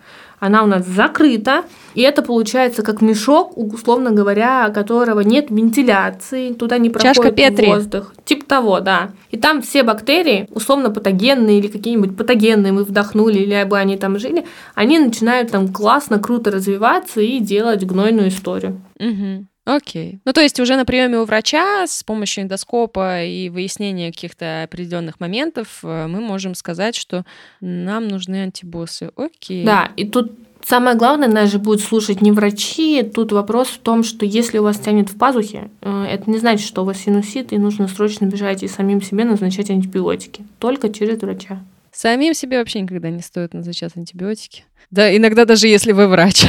[0.44, 6.80] она у нас закрыта, и это получается как мешок, условно говоря, которого нет вентиляции, туда
[6.80, 7.68] не проходит Чашка Петри.
[7.68, 8.14] воздух.
[8.26, 9.12] Типа того, да.
[9.32, 14.20] И там все бактерии, условно патогенные или какие-нибудь патогенные мы вдохнули, или бы они там
[14.20, 18.82] жили, они начинают там классно, круто развиваться и делать гнойную историю.
[19.00, 19.48] Угу.
[19.66, 20.20] Окей.
[20.26, 25.20] Ну, то есть уже на приеме у врача с помощью эндоскопа и выяснения каких-то определенных
[25.22, 27.26] моментов э, мы можем сказать, что
[27.62, 29.12] нам нужны антибосы.
[29.16, 29.64] Окей.
[29.64, 30.34] Да, и тут
[30.66, 33.04] самое главное, нас же будут слушать не врачи.
[33.04, 36.68] Тут вопрос в том, что если у вас тянет в пазухе, э, это не значит,
[36.68, 40.46] что у вас синусит, и нужно срочно бежать и самим себе назначать антибиотики.
[40.60, 41.64] Только через врача.
[41.94, 44.66] Самим себе вообще никогда не стоит назначать антибиотики.
[44.90, 46.46] Да, иногда даже если вы врач.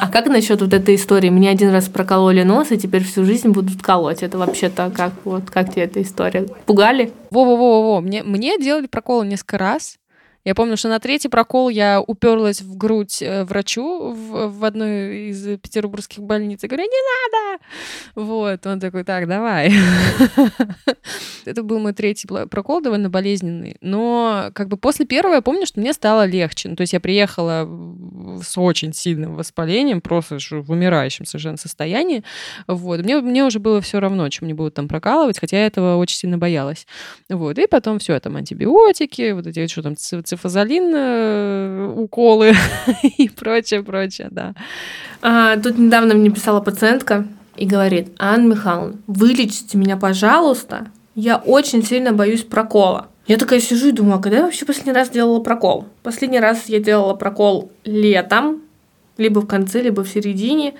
[0.00, 1.30] А как насчет вот этой истории?
[1.30, 4.22] Мне один раз прокололи нос, и теперь всю жизнь будут колоть.
[4.22, 6.46] Это вообще-то как вот как тебе эта история?
[6.66, 7.12] Пугали?
[7.30, 8.00] Во-во-во-во.
[8.00, 9.99] Мне, мне делали проколы несколько раз.
[10.44, 15.28] Я помню, что на третий прокол я уперлась в грудь э, врачу в, в одной
[15.28, 17.62] из петербургских больниц и говорю, не надо!
[18.14, 19.70] Вот, он такой, так, давай.
[21.44, 23.76] Это был мой третий прокол, довольно болезненный.
[23.82, 26.70] Но как бы после первого я помню, что мне стало легче.
[26.70, 27.68] Ну, то есть я приехала
[28.42, 32.24] с очень сильным воспалением, просто в умирающем совершенно состоянии.
[32.66, 33.00] Вот.
[33.00, 36.16] Мне, мне уже было все равно, чем мне будут там прокалывать, хотя я этого очень
[36.16, 36.86] сильно боялась.
[37.28, 37.58] Вот.
[37.58, 39.96] И потом все, там антибиотики, вот эти, что там,
[40.30, 42.54] цифазолин, э, уколы
[43.18, 44.54] и прочее, прочее, да.
[45.22, 51.84] А, тут недавно мне писала пациентка и говорит, Анна Михайловна, вылечите меня, пожалуйста, я очень
[51.84, 53.08] сильно боюсь прокола.
[53.26, 55.86] Я такая сижу и думаю, а когда я вообще последний раз делала прокол?
[56.02, 58.62] Последний раз я делала прокол летом,
[59.18, 60.74] либо в конце, либо в середине.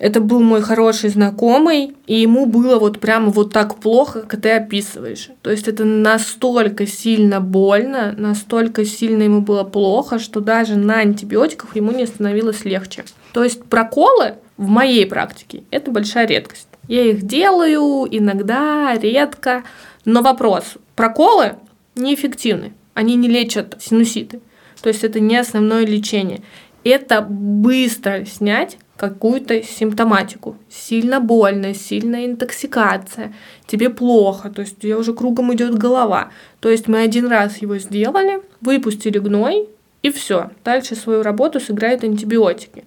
[0.00, 4.52] Это был мой хороший знакомый, и ему было вот прямо вот так плохо, как ты
[4.52, 5.28] описываешь.
[5.42, 11.76] То есть это настолько сильно больно, настолько сильно ему было плохо, что даже на антибиотиках
[11.76, 13.04] ему не становилось легче.
[13.34, 16.66] То есть проколы в моей практике это большая редкость.
[16.88, 19.64] Я их делаю иногда, редко.
[20.06, 21.56] Но вопрос, проколы
[21.94, 22.72] неэффективны.
[22.94, 24.40] Они не лечат синуситы.
[24.80, 26.40] То есть это не основное лечение.
[26.84, 30.58] Это быстро снять какую-то симптоматику.
[30.68, 33.32] Сильно больно, сильная интоксикация,
[33.66, 36.28] тебе плохо, то есть у тебя уже кругом идет голова.
[36.60, 39.70] То есть мы один раз его сделали, выпустили гной,
[40.02, 40.50] и все.
[40.66, 42.84] Дальше свою работу сыграют антибиотики.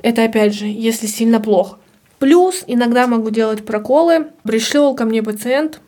[0.00, 1.78] Это опять же, если сильно плохо.
[2.20, 4.28] Плюс иногда могу делать проколы.
[4.44, 5.80] Пришел ко мне пациент,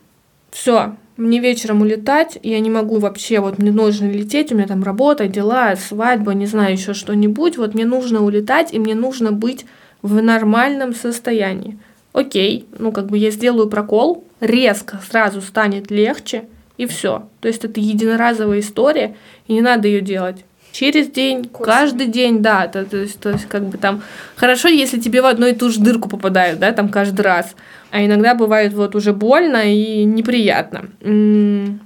[0.57, 4.83] все, мне вечером улетать, я не могу вообще, вот мне нужно лететь, у меня там
[4.83, 9.67] работа, дела, свадьба, не знаю, еще что-нибудь, вот мне нужно улетать, и мне нужно быть
[10.01, 11.79] в нормальном состоянии.
[12.15, 16.45] Окей, ну как бы я сделаю прокол, резко сразу станет легче,
[16.79, 17.29] и все.
[17.41, 19.15] То есть это единоразовая история,
[19.49, 21.75] и не надо ее делать через день, Курсами.
[21.75, 24.03] каждый день, да, то, то, есть, то есть как бы там
[24.37, 27.55] хорошо, если тебе в одну и ту же дырку попадают, да, там каждый раз,
[27.91, 30.87] а иногда бывает вот уже больно и неприятно.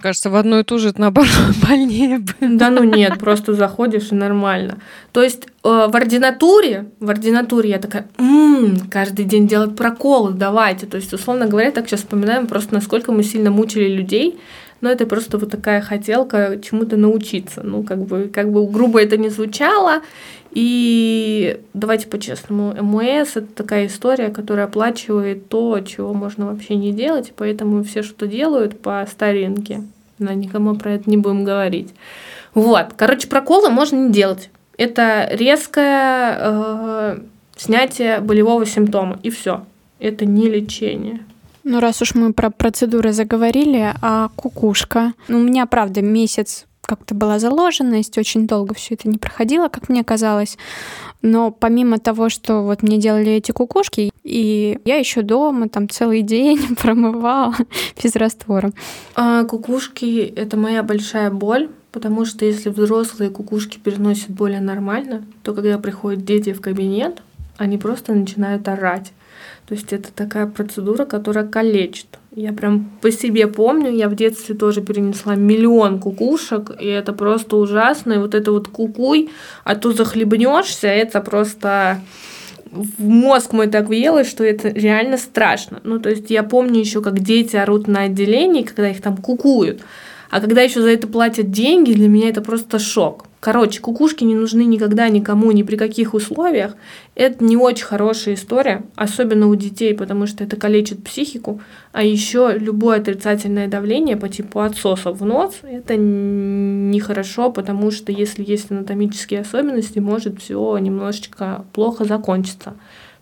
[0.03, 1.31] Кажется, в одну и ту же это наоборот
[1.69, 2.21] больнее.
[2.41, 4.79] Да, ну нет, просто заходишь и нормально.
[5.13, 10.87] То есть э, в ординатуре, в ординатуре я такая, м-м, каждый день делать проколы, давайте.
[10.87, 14.39] То есть, условно говоря, так сейчас вспоминаем просто, насколько мы сильно мучили людей,
[14.81, 17.63] но это просто вот такая хотелка чему-то научиться.
[17.63, 20.03] Ну, как бы, как бы грубо это не звучало.
[20.53, 27.33] И давайте по-честному, МОС— это такая история, которая оплачивает то, чего можно вообще не делать,
[27.37, 29.85] поэтому все, что делают по старинке,
[30.19, 31.95] но никому про это не будем говорить.
[32.55, 34.51] Вот, короче, проколы можно не делать.
[34.77, 37.19] Это резкое э,
[37.57, 39.65] снятие болевого симптома, и все.
[40.01, 41.21] Это не лечение.
[41.65, 45.13] Ну, раз уж мы про процедуры заговорили, а кукушка.
[45.29, 49.89] Ну, у меня, правда, месяц как-то была заложенность, очень долго все это не проходило, как
[49.89, 50.59] мне казалось.
[51.23, 56.23] Но помимо того, что вот мне делали эти кукушки, и я еще дома там целый
[56.23, 57.55] день промывала
[58.03, 58.73] без раствора.
[59.15, 65.55] А кукушки— это моя большая боль, потому что если взрослые кукушки переносят более нормально, то
[65.55, 67.23] когда приходят дети в кабинет,
[67.57, 69.13] они просто начинают орать.
[69.71, 72.19] То есть это такая процедура, которая калечит.
[72.35, 77.55] Я прям по себе помню, я в детстве тоже перенесла миллион кукушек, и это просто
[77.55, 78.15] ужасно.
[78.15, 79.31] И вот это вот кукуй,
[79.63, 82.01] а то захлебнешься, это просто
[82.73, 85.79] в мозг мой так въелось, что это реально страшно.
[85.85, 89.83] Ну, то есть я помню еще, как дети орут на отделении, когда их там кукуют.
[90.31, 93.27] А когда еще за это платят деньги, для меня это просто шок.
[93.41, 96.77] Короче, кукушки не нужны никогда никому, ни при каких условиях.
[97.15, 101.63] Это не очень хорошая история, особенно у детей, потому что это калечит психику.
[101.93, 108.45] А еще любое отрицательное давление по типу отсоса в нос, это нехорошо, потому что если
[108.47, 112.75] есть анатомические особенности, может все немножечко плохо закончиться.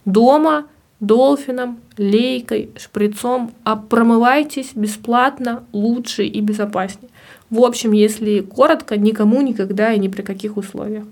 [0.05, 0.67] Дома
[1.01, 7.11] долфином, лейкой, шприцом, а промывайтесь бесплатно, лучше и безопаснее.
[7.51, 11.05] В общем, если коротко, никому никогда и ни при каких условиях.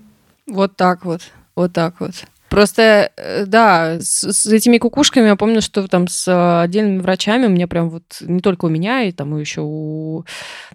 [0.45, 1.21] Вот так вот.
[1.55, 2.13] Вот так вот.
[2.49, 7.47] Просто, э, да, с, с этими кукушками я помню, что там с э, отдельными врачами
[7.47, 10.23] меня прям вот не только у меня, и там еще у,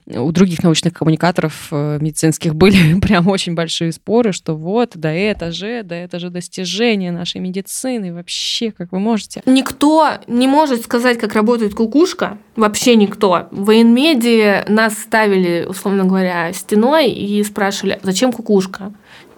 [0.06, 5.50] у других научных коммуникаторов э, медицинских были прям очень большие споры, что вот, да это
[5.50, 9.42] же, да это же достижение нашей медицины, вообще, как вы можете.
[9.46, 13.48] Никто не может сказать, как работает кукушка, вообще никто.
[13.50, 18.92] В военмедии нас ставили, условно говоря, стеной и спрашивали, зачем кукушка?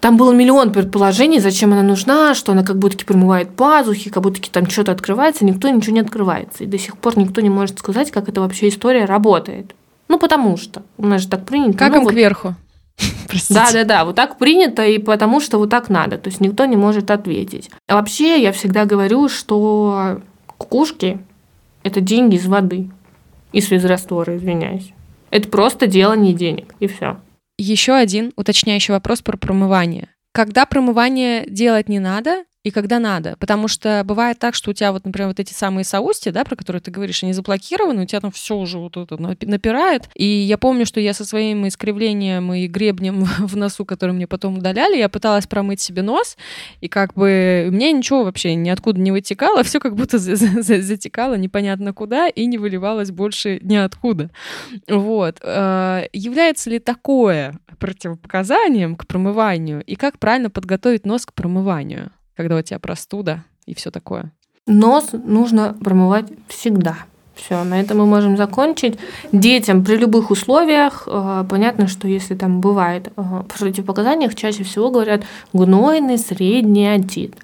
[0.04, 4.50] Там было миллион предположений, зачем она нужна, что она как будто промывает пазухи, как будто
[4.50, 6.64] там что-то открывается, никто ничего не открывается.
[6.64, 9.74] И до сих пор никто не может сказать, как это вообще история работает.
[10.08, 11.78] Ну, потому что у нас же так принято.
[11.78, 12.12] Как ну, им вот...
[12.12, 12.54] кверху?
[13.48, 16.18] Да, да, да, вот так принято, и потому что вот так надо.
[16.18, 17.70] То есть никто не может ответить.
[17.88, 20.20] А вообще я всегда говорю, что
[20.58, 21.18] кукушки–
[21.82, 22.90] это деньги из воды.
[23.52, 24.92] Из физраствора, извиняюсь.
[25.30, 27.16] Это просто делание денег, и все.
[27.56, 30.08] Еще один уточняющий вопрос про промывание.
[30.32, 33.36] Когда промывание делать не надо, и когда надо.
[33.38, 36.56] Потому что бывает так, что у тебя вот, например, вот эти самые соусти, да, про
[36.56, 40.08] которые ты говоришь, они заблокированы, у тебя там все уже вот это напирает.
[40.14, 44.58] И я помню, что я со своим искривлением и гребнем в носу, который мне потом
[44.58, 46.38] удаляли, я пыталась промыть себе нос,
[46.80, 52.28] и как бы мне ничего вообще ниоткуда не вытекало, все как будто затекало непонятно куда
[52.28, 54.30] и не выливалось больше ниоткуда.
[54.88, 55.38] Вот.
[55.42, 62.10] Э, является ли такое противопоказанием к промыванию, и как правильно подготовить нос к промыванию?
[62.36, 64.32] Когда у тебя простуда и все такое?
[64.66, 66.96] Нос нужно промывать всегда.
[67.34, 68.98] Все, на этом мы можем закончить.
[69.32, 74.90] Детям при любых условиях, э, понятно, что если там бывает э, в противопоказаниях, чаще всего
[74.90, 77.34] говорят гнойный средний отит.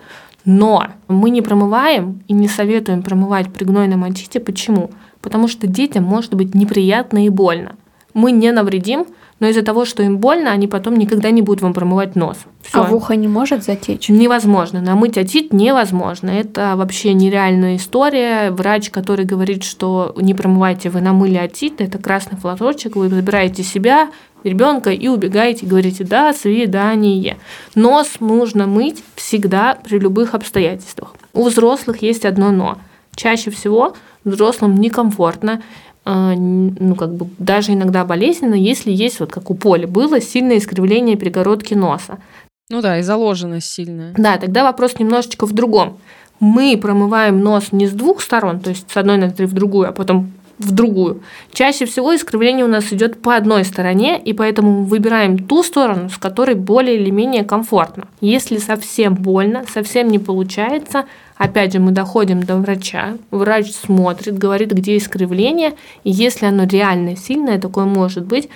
[0.44, 4.40] Но мы не промываем и не советуем промывать при гнойном отите.
[4.40, 4.90] Почему?
[5.20, 7.74] Потому что детям может быть неприятно и больно.
[8.14, 9.06] Мы не навредим,
[9.41, 12.36] но из-за того, что им больно, они потом никогда не будут вам промывать нос.
[12.62, 12.82] Всё.
[12.82, 14.09] А в ухо не может затечь?
[14.11, 14.80] Невозможно.
[14.80, 16.30] Намыть отит невозможно.
[16.30, 18.51] Это вообще нереальная история.
[18.51, 24.11] Врач, который говорит, что не промывайте, вы намыли отит, это красный флажочек, вы забираете себя,
[24.45, 27.38] ребенка и убегаете, говорите «да, свидание».
[27.74, 31.14] Нос нужно мыть всегда при любых обстоятельствах.
[31.32, 32.78] У взрослых есть одно «но».
[33.14, 35.62] Чаще всего взрослым некомфортно,
[36.05, 41.16] ну, как бы даже иногда болезненно, если есть, вот как у Поли, было сильное искривление
[41.16, 42.18] перегородки носа.
[42.70, 44.14] Ну да, и заложенность сильная.
[44.16, 45.98] Да, тогда вопрос немножечко в другом.
[46.38, 49.92] Мы промываем нос не с двух сторон, то есть с одной ноздри в другую, а
[49.92, 51.22] потом в другую.
[51.52, 56.11] Чаще всего искривление у нас идет по одной стороне, и поэтому мы выбираем ту сторону,
[56.11, 58.04] с которой более или менее комфортно.
[58.20, 61.06] Если совсем больно, совсем не получается,
[61.36, 65.72] опять же мы доходим до врача, врач смотрит, говорит, где искривление,
[66.04, 68.48] и если оно реально сильное, такое может быть,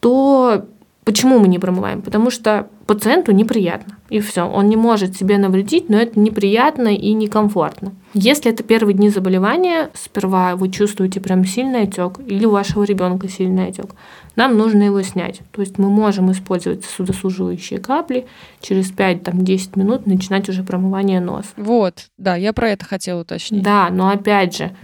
[0.00, 0.64] то
[1.08, 2.02] Почему мы не промываем?
[2.02, 3.96] Потому что пациенту неприятно.
[4.10, 4.42] И все.
[4.42, 7.94] Он не может себе навредить, но это неприятно и некомфортно.
[8.12, 13.26] Если это первые дни заболевания, сперва вы чувствуете прям сильный отек или у вашего ребенка
[13.26, 13.94] сильный отек,
[14.36, 15.40] нам нужно его снять.
[15.50, 18.26] То есть мы можем использовать сосудосуживающие капли,
[18.60, 21.48] через 5-10 минут начинать уже промывание носа.
[21.56, 23.62] Вот, да, я про это хотела уточнить.
[23.62, 24.76] Да, но опять же,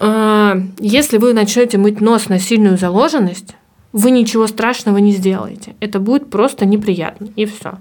[0.00, 3.54] э, если вы начнете мыть нос на сильную заложенность,
[3.96, 5.74] вы ничего страшного не сделаете.
[5.80, 7.78] Это будет просто неприятно, и все.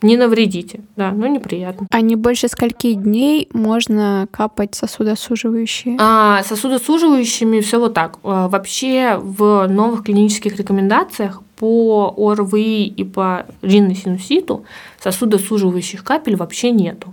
[0.00, 1.86] Не навредите, да, но неприятно.
[1.90, 5.98] А не больше скольки дней можно капать сосудосуживающие?
[6.00, 8.18] А, сосудосуживающими все вот так.
[8.22, 14.64] А, вообще в новых клинических рекомендациях по ОРВИ и по риносинуситу
[14.98, 17.12] сосудосуживающих капель вообще нету.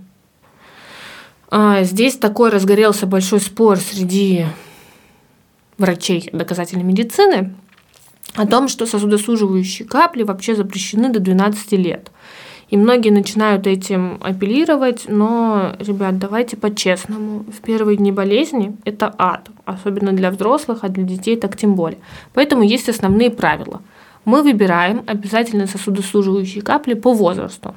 [1.50, 4.46] А, здесь такой разгорелся большой спор среди
[5.78, 7.54] врачей доказательной медицины
[8.34, 12.10] о том, что сосудосуживающие капли вообще запрещены до 12 лет.
[12.68, 17.44] И многие начинают этим апеллировать, но, ребят, давайте по-честному.
[17.44, 21.98] В первые дни болезни это ад, особенно для взрослых, а для детей так тем более.
[22.34, 23.80] Поэтому есть основные правила.
[24.26, 27.74] Мы выбираем обязательно сосудосуживающие капли по возрасту.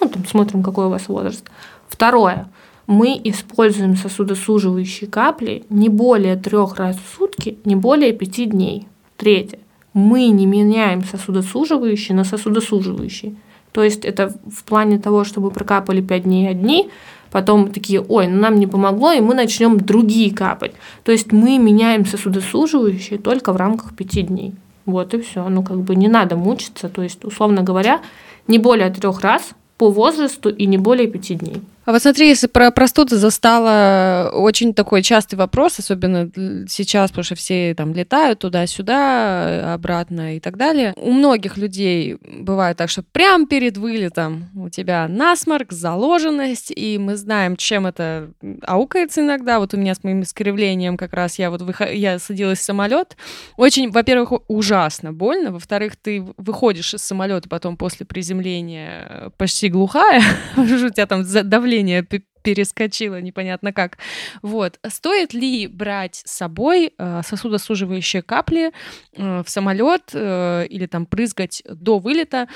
[0.00, 1.48] Ну, там смотрим, какой у вас возраст.
[1.88, 2.46] Второе
[2.86, 8.86] мы используем сосудосуживающие капли не более трех раз в сутки, не более пяти дней.
[9.16, 9.58] Третье.
[9.92, 13.34] Мы не меняем сосудосуживающие на сосудосуживающие.
[13.72, 16.88] То есть это в плане того, чтобы прокапали 5 дней одни,
[17.30, 20.72] потом такие, ой, ну нам не помогло, и мы начнем другие капать.
[21.02, 24.54] То есть мы меняем сосудосуживающие только в рамках 5 дней.
[24.86, 25.48] Вот и все.
[25.48, 26.88] Ну, как бы не надо мучиться.
[26.88, 28.00] То есть, условно говоря,
[28.46, 31.60] не более трех раз по возрасту и не более пяти дней.
[31.86, 36.28] А вот смотри, если про простуды застала очень такой частый вопрос, особенно
[36.68, 40.94] сейчас, потому что все там летают туда-сюда, обратно и так далее.
[40.96, 47.14] У многих людей бывает так, что прямо перед вылетом у тебя насморк, заложенность, и мы
[47.14, 48.32] знаем, чем это
[48.62, 49.60] аукается иногда.
[49.60, 51.92] Вот у меня с моим искривлением как раз я вот выход...
[51.92, 53.16] я садилась в самолет.
[53.56, 60.20] Очень, во-первых, ужасно больно, во-вторых, ты выходишь из самолета потом после приземления почти глухая,
[60.56, 62.06] у тебя там давление давление
[62.42, 63.98] перескочило непонятно как.
[64.40, 64.78] Вот.
[64.86, 68.70] Стоит ли брать с собой э, сосудосуживающие капли
[69.16, 72.46] э, в самолет э, или там прызгать до вылета,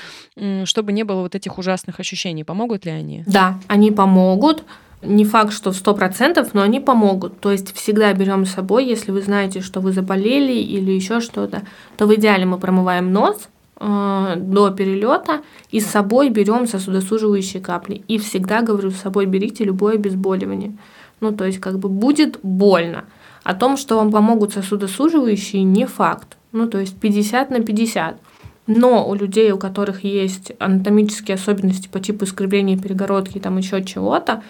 [0.63, 2.45] чтобы не было вот этих ужасных ощущений?
[2.45, 3.23] Помогут ли они?
[3.27, 4.63] Да, они помогут.
[5.01, 7.41] Не факт, что в сто процентов, но они помогут.
[7.41, 11.63] То есть всегда берем с собой, если вы знаете, что вы заболели или еще что-то,
[11.97, 13.49] то в идеале мы промываем нос,
[13.83, 18.03] Э, до перелета и с собой берем сосудосуживающие капли.
[18.07, 20.77] И всегда говорю, с собой берите любое обезболивание.
[21.19, 23.05] Ну, то есть, как бы будет больно.
[23.43, 26.37] О том, что вам помогут сосудосуживающие, не факт.
[26.51, 28.19] Ну, то есть 50 на 50.
[28.67, 34.43] Но у людей, у которых есть анатомические особенности по типу искривления перегородки, там еще чего-то,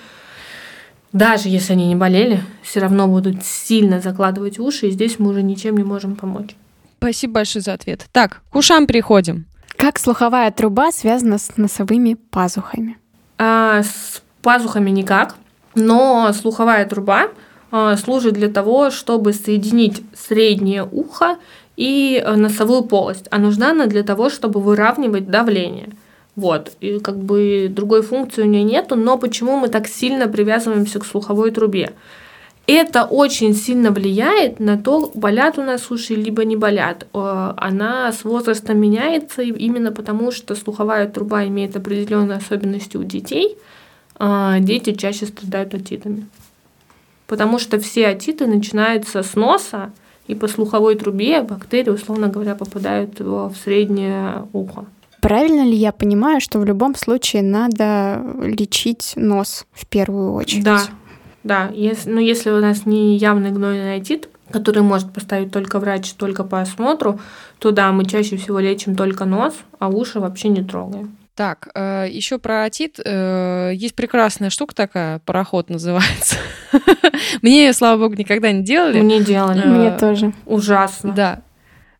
[1.13, 5.41] даже если они не болели, все равно будут сильно закладывать уши, и здесь мы уже
[5.41, 6.57] ничем не можем помочь.
[7.01, 8.05] Спасибо большое за ответ.
[8.11, 9.47] Так, к ушам переходим.
[9.75, 12.99] Как слуховая труба связана с носовыми пазухами?
[13.39, 15.33] А, с пазухами никак,
[15.73, 17.29] но слуховая труба
[17.71, 21.37] а, служит для того, чтобы соединить среднее ухо
[21.75, 23.25] и э, носовую полость.
[23.31, 25.89] А нужна она для того, чтобы выравнивать давление.
[26.35, 30.99] Вот, и как бы другой функции у нее нету, но почему мы так сильно привязываемся
[30.99, 31.93] к слуховой трубе?
[32.73, 37.05] Это очень сильно влияет на то, болят у нас уши, либо не болят.
[37.13, 43.57] Э, она с возрастом меняется именно потому, что слуховая труба имеет определенные особенности у детей.
[44.15, 46.27] А дети чаще страдают отитами.
[47.27, 49.91] Потому что все отиты начинаются с носа,
[50.27, 54.85] и по слуховой трубе бактерии, условно говоря, попадают в среднее ухо.
[55.19, 60.63] Правильно ли я понимаю, что в любом случае надо лечить нос в первую очередь?
[60.63, 60.81] Да,
[61.43, 61.69] да.
[61.73, 66.43] Если, ну, если у нас не явный гнойный отит, который может поставить только врач, только
[66.43, 67.19] по осмотру,
[67.59, 71.17] то да, мы чаще всего лечим только нос, а уши вообще не трогаем.
[71.35, 72.99] Так, э, еще про отит.
[73.03, 76.35] Э, есть прекрасная штука такая, пароход называется.
[77.41, 79.01] Мне ее, слава богу, никогда не делали.
[79.01, 79.65] Мне делали.
[79.65, 80.33] Мне тоже.
[80.45, 81.13] Ужасно.
[81.13, 81.41] Да.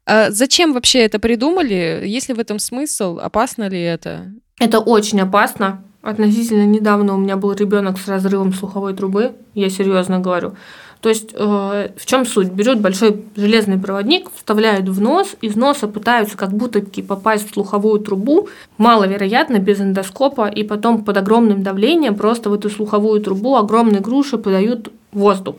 [0.06, 2.04] А зачем вообще это придумали?
[2.06, 3.20] Есть ли в этом смысл?
[3.20, 4.32] Опасно ли это?
[4.60, 5.84] Это очень опасно.
[6.02, 10.54] Относительно недавно у меня был ребенок с разрывом слуховой трубы, я серьезно говорю.
[10.99, 12.52] То есть э, в чем суть?
[12.52, 17.99] Берут большой железный проводник, вставляют в нос, из носа пытаются как будто попасть в слуховую
[17.99, 23.99] трубу, маловероятно, без эндоскопа, и потом под огромным давлением просто в эту слуховую трубу огромные
[23.99, 25.56] груши подают воздух.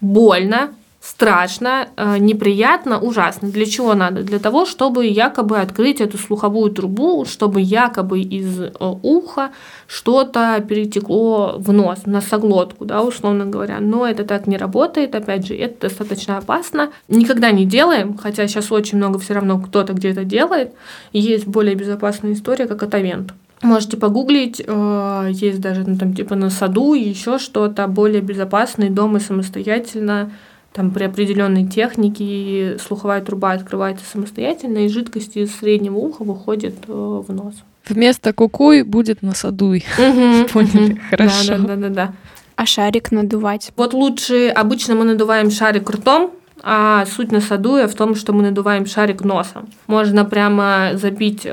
[0.00, 0.70] Больно,
[1.04, 3.50] страшно, э, неприятно, ужасно.
[3.50, 4.22] Для чего надо?
[4.22, 9.50] Для того, чтобы якобы открыть эту слуховую трубу, чтобы якобы из э, уха
[9.86, 13.80] что-то перетекло в нос, в носоглотку, да, условно говоря.
[13.80, 16.90] Но это так не работает, опять же, это достаточно опасно.
[17.08, 20.72] Никогда не делаем, хотя сейчас очень много все равно кто-то где-то делает.
[21.12, 23.34] Есть более безопасная история, как атовент.
[23.62, 29.20] Можете погуглить, э, есть даже ну, там типа на саду еще что-то более безопасное дома
[29.20, 30.30] самостоятельно
[30.74, 36.92] там при определенной технике слуховая труба открывается самостоятельно, и жидкость из среднего уха выходит э,
[36.92, 37.54] в нос.
[37.88, 39.84] Вместо кукуй будет насадуй.
[39.96, 41.00] Поняли?
[41.10, 41.58] Хорошо.
[41.58, 42.12] Да, да, да, да.
[42.56, 43.70] А шарик надувать?
[43.76, 48.86] Вот лучше, обычно мы надуваем шарик ртом, а суть насадуя в том, что мы надуваем
[48.86, 49.68] шарик носом.
[49.86, 51.50] Можно прямо забить э,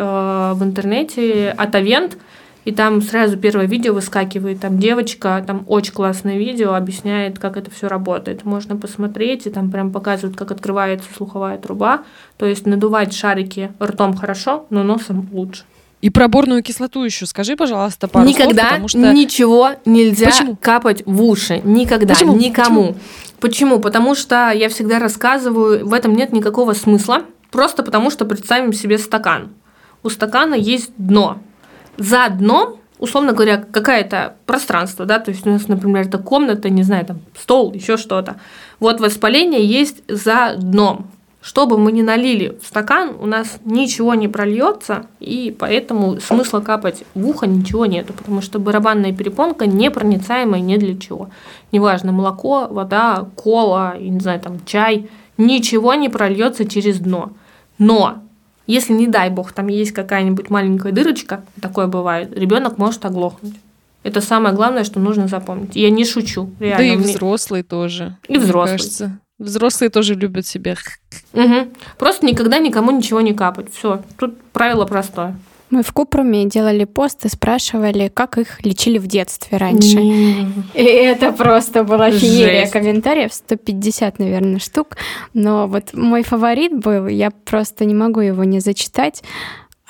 [0.55, 2.17] в интернете атовент,
[2.63, 7.71] и там сразу первое видео выскакивает, там девочка, там очень классное видео, объясняет, как это
[7.71, 8.45] все работает.
[8.45, 12.03] Можно посмотреть, и там прям показывают, как открывается слуховая труба.
[12.37, 15.63] То есть надувать шарики ртом хорошо, но носом лучше.
[16.01, 19.13] И проборную кислоту еще скажи, пожалуйста, пару Никогда слов, потому что...
[19.13, 20.55] ничего нельзя Почему?
[20.55, 21.61] капать в уши.
[21.63, 22.13] Никогда.
[22.13, 22.35] Почему?
[22.35, 22.87] Никому.
[22.87, 22.95] Почему?
[23.39, 23.79] Почему?
[23.79, 27.23] Потому что я всегда рассказываю, в этом нет никакого смысла.
[27.51, 29.49] Просто потому что представим себе стакан.
[30.03, 31.39] У стакана есть дно
[31.97, 36.83] за дном, условно говоря, какое-то пространство, да, то есть у нас, например, это комната, не
[36.83, 38.37] знаю, там стол, еще что-то.
[38.79, 41.07] Вот воспаление есть за дном.
[41.41, 46.59] Что бы мы ни налили в стакан, у нас ничего не прольется, и поэтому смысла
[46.59, 51.31] капать в ухо ничего нету, потому что барабанная перепонка непроницаемая ни для чего.
[51.71, 57.31] Неважно, молоко, вода, кола, не знаю, там чай, ничего не прольется через дно.
[57.79, 58.21] Но
[58.71, 63.55] если, не дай бог, там есть какая-нибудь маленькая дырочка, такое бывает, ребенок может оглохнуть.
[64.03, 65.75] Это самое главное, что нужно запомнить.
[65.75, 66.49] Я не шучу.
[66.59, 66.77] Реально.
[66.77, 68.17] Да и взрослые тоже.
[68.27, 68.77] И взрослые.
[68.77, 69.19] Кажется.
[69.37, 70.75] Взрослые тоже любят себя.
[71.33, 71.69] Угу.
[71.97, 73.73] Просто никогда никому ничего не капать.
[73.73, 74.01] Все.
[74.17, 75.35] Тут правило простое.
[75.71, 79.99] Мы в Купруме делали пост и спрашивали, как их лечили в детстве раньше.
[80.73, 84.97] И это просто была феерия комментариев, 150, наверное, штук.
[85.33, 89.23] Но вот мой фаворит был, я просто не могу его не зачитать.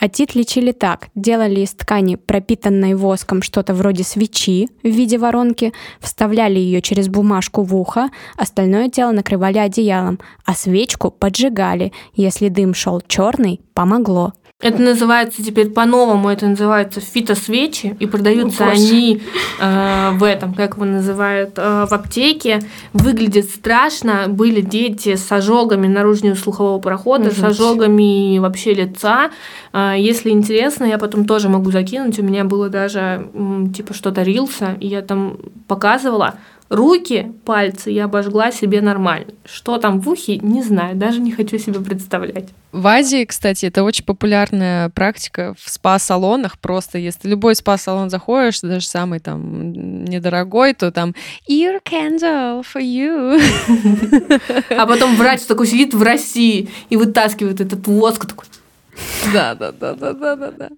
[0.02, 1.10] Атит лечили так.
[1.14, 7.62] Делали из ткани, пропитанной воском, что-то вроде свечи в виде воронки, вставляли ее через бумажку
[7.62, 11.92] в ухо, остальное тело накрывали одеялом, а свечку поджигали.
[12.14, 14.34] Если дым шел черный, помогло.
[14.62, 19.22] Это называется теперь по-новому, это называется фитосвечи, и продаются О, они
[19.60, 22.60] э, в этом, как его называют, э, в аптеке.
[22.94, 24.26] Выглядит страшно.
[24.28, 27.46] Были дети с ожогами наружного слухового прохода, с Жуть.
[27.46, 29.32] ожогами вообще лица.
[29.74, 32.20] Э, если интересно, я потом тоже могу закинуть.
[32.20, 35.38] У меня было даже м, типа что-то рилса, и я там
[35.68, 36.36] показывала.
[36.72, 39.34] Руки, пальцы я обожгла себе нормально.
[39.44, 42.48] Что там в ухе, не знаю, даже не хочу себе представлять.
[42.72, 46.58] В Азии, кстати, это очень популярная практика в спа-салонах.
[46.60, 49.74] Просто если любой спа-салон заходишь, даже самый там
[50.06, 51.14] недорогой, то там
[51.50, 53.42] ear candle for you.
[54.70, 58.46] А потом врач такой сидит в России и вытаскивает этот воск такой.
[59.34, 60.70] Да, да, да, да, да, да, да.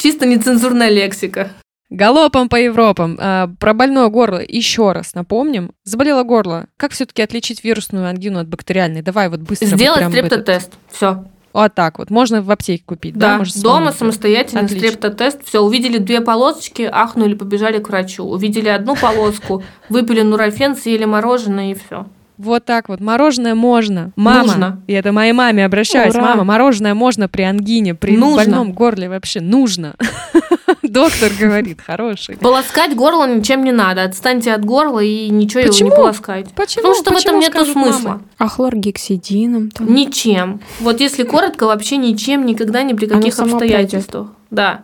[0.00, 1.52] Чисто нецензурная лексика.
[1.90, 3.16] Галопом по Европам.
[3.20, 5.72] А, про больное горло еще раз напомним.
[5.84, 6.66] Заболело горло.
[6.76, 9.02] Как все-таки отличить вирусную ангину от бактериальной?
[9.02, 9.66] Давай вот быстро.
[9.66, 10.72] вот Сделать прям в этот- стрептотест.
[10.90, 11.24] Все.
[11.52, 12.10] Вот так вот.
[12.10, 13.32] Можно в аптеке купить, да?
[13.32, 14.86] Да, Можно дома самостоятельно Отлично.
[14.86, 15.44] стрептотест.
[15.44, 18.22] Все, увидели две полосочки, ахнули, побежали к врачу.
[18.24, 22.06] Увидели одну полоску, выпили нурофен, съели мороженое и все.
[22.38, 23.00] Вот так вот.
[23.00, 24.12] Мороженое можно.
[24.14, 24.44] Мама.
[24.44, 24.82] Нужно.
[24.86, 26.14] И это моей маме обращаюсь.
[26.14, 26.22] Ура.
[26.22, 28.36] Мама, мороженое можно при ангине, при Нужно.
[28.36, 29.96] больном горле вообще нужно.
[30.90, 32.36] Доктор говорит, хороший.
[32.36, 34.02] Полоскать горло ничем не надо.
[34.02, 35.90] Отстаньте от горла и ничего Почему?
[35.90, 36.52] его не полоскать.
[36.56, 36.82] Почему?
[36.82, 38.08] Потому что в Почему, этом нету скажут смысла.
[38.08, 38.22] мамы?
[38.38, 39.94] А хлоргексидином там?
[39.94, 40.60] Ничем.
[40.80, 44.28] Вот если коротко, вообще ничем, никогда, ни при Оно каких само обстоятельствах.
[44.50, 44.82] Да.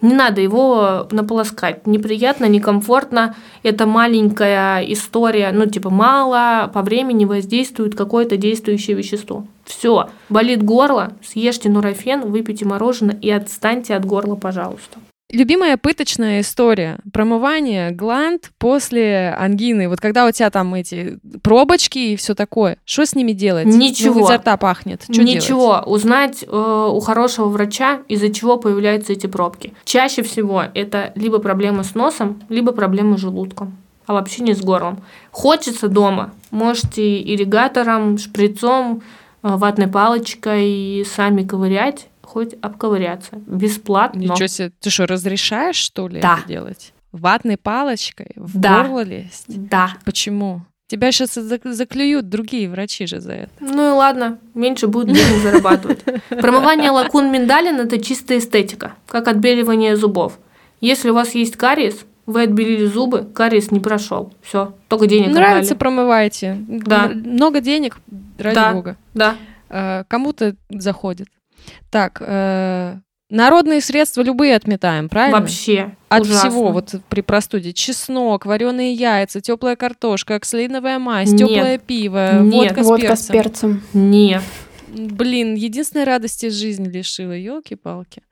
[0.00, 1.86] Не надо его наполоскать.
[1.86, 3.36] Неприятно, некомфортно.
[3.62, 9.46] Это маленькая история, ну, типа, мало по времени воздействует какое-то действующее вещество.
[9.64, 10.10] Все.
[10.28, 14.98] Болит горло, съешьте нурофен, выпейте мороженое и отстаньте от горла, пожалуйста.
[15.30, 16.98] Любимая пыточная история.
[17.12, 19.88] Промывание гланд после ангины.
[19.88, 22.78] Вот когда у тебя там эти пробочки и все такое.
[22.84, 23.66] Что с ними делать?
[23.66, 24.20] Ничего.
[24.20, 25.02] Ну, изо рта пахнет.
[25.10, 25.82] Чё Ничего.
[25.84, 29.74] Узнать э, у хорошего врача, из-за чего появляются эти пробки.
[29.84, 33.76] Чаще всего это либо проблемы с носом, либо проблемы с желудком.
[34.06, 35.02] А вообще не с горлом.
[35.32, 36.32] Хочется дома.
[36.52, 39.02] Можете ирригатором, шприцом,
[39.42, 42.06] э, ватной палочкой сами ковырять,
[42.36, 43.36] хоть обковыряться.
[43.46, 44.18] Бесплатно.
[44.20, 44.70] Ничего себе.
[44.78, 46.36] Ты что, разрешаешь, что ли, Да.
[46.40, 46.92] это делать?
[47.12, 48.82] Ватной палочкой в Да.
[48.82, 49.44] горло лезть?
[49.48, 49.92] Да.
[50.04, 50.60] Почему?
[50.86, 53.50] Тебя сейчас заклюют другие врачи же за это.
[53.60, 56.04] Ну и ладно, меньше будет денег зарабатывать.
[56.28, 60.38] Промывание лакун миндалин– это чистая эстетика, как отбеливание зубов.
[60.82, 64.34] Если у вас есть кариес, вы отбелили зубы, кариес не прошел.
[64.42, 65.78] Все, только денег Нравится, отдали.
[65.78, 66.56] промывайте.
[66.68, 67.08] Да.
[67.14, 67.96] Много денег,
[68.38, 68.72] ради Да.
[68.74, 68.96] бога.
[69.14, 69.36] Да.
[69.70, 71.28] Э, Кому-то заходит.
[71.90, 72.96] Так, э,
[73.30, 75.40] народные средства любые отметаем, правильно?
[75.40, 75.96] Вообще.
[76.08, 76.50] От ужасно.
[76.50, 77.72] всего, вот при простуде.
[77.72, 81.38] Чеснок, вареные яйца, теплая картошка, оксалиновая мазь, Нет.
[81.38, 82.52] теплое пиво, Нет.
[82.76, 83.80] водка, с Водка с перцем.
[83.80, 83.82] перцем.
[83.92, 84.42] Нет.
[84.88, 88.22] Блин, единственной радости жизни лишила, елки-палки.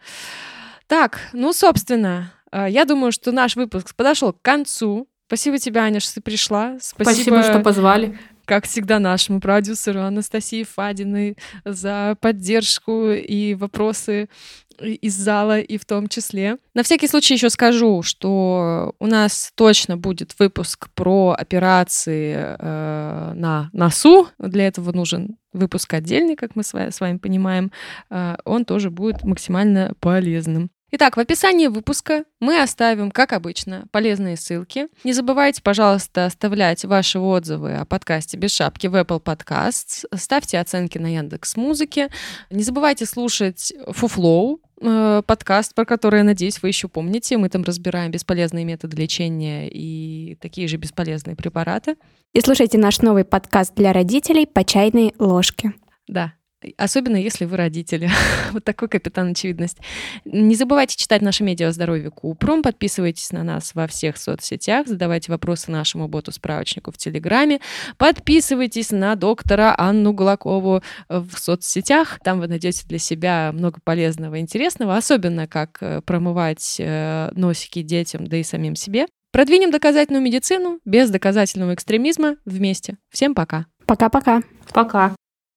[0.87, 5.09] Так, ну, собственно, э, я думаю, что наш выпуск подошел к концу.
[5.26, 6.76] Спасибо тебе, Аня, что ты пришла.
[6.80, 8.18] Спасибо, что позвали.
[8.45, 14.28] Как всегда, нашему продюсеру Анастасии Фадиной за поддержку и вопросы
[14.80, 16.57] из зала и в том числе.
[16.74, 23.70] На всякий случай еще скажу, что у нас точно будет выпуск про операции э, на
[23.72, 24.28] носу.
[24.38, 27.70] Для этого нужен выпуск отдельный, как мы с ва- с вами понимаем.
[28.11, 30.70] Э, он тоже будет максимально полезным.
[30.97, 34.86] Итак, в описании выпуска мы оставим, как обычно, полезные ссылки.
[35.03, 40.05] Не забывайте, пожалуйста, оставлять ваши отзывы о подкасте «Без шапки» в Apple Podcasts.
[40.14, 42.11] Ставьте оценки на Яндекс Музыке.
[42.49, 47.38] Не забывайте слушать Фуфлоу, э, подкаст, про который, я надеюсь, вы еще помните.
[47.38, 51.97] Мы там разбираем бесполезные методы лечения и такие же бесполезные препараты.
[52.34, 55.72] И слушайте наш новый подкаст для родителей по чайной ложке.
[56.07, 56.34] Да.
[56.77, 58.11] Особенно если вы родители.
[58.53, 59.79] вот такой капитан очевидность.
[60.25, 62.62] Не забывайте читать наше медиа о здоровье Купрум.
[62.62, 64.87] Подписывайтесь на нас во всех соцсетях.
[64.87, 67.61] Задавайте вопросы нашему боту-справочнику в Телеграме.
[67.97, 72.19] Подписывайтесь на доктора Анну Гулакову в соцсетях.
[72.25, 74.97] Там вы найдете для себя много полезного и интересного.
[74.97, 79.07] Особенно, как э, промывать э, носики детям, да и самим себе.
[79.33, 82.99] Продвинем доказательную медицину без доказательного экстремизма вместе.
[83.11, 83.67] Всем пока.
[83.85, 84.43] Пока-пока.
[84.73, 85.15] Пока.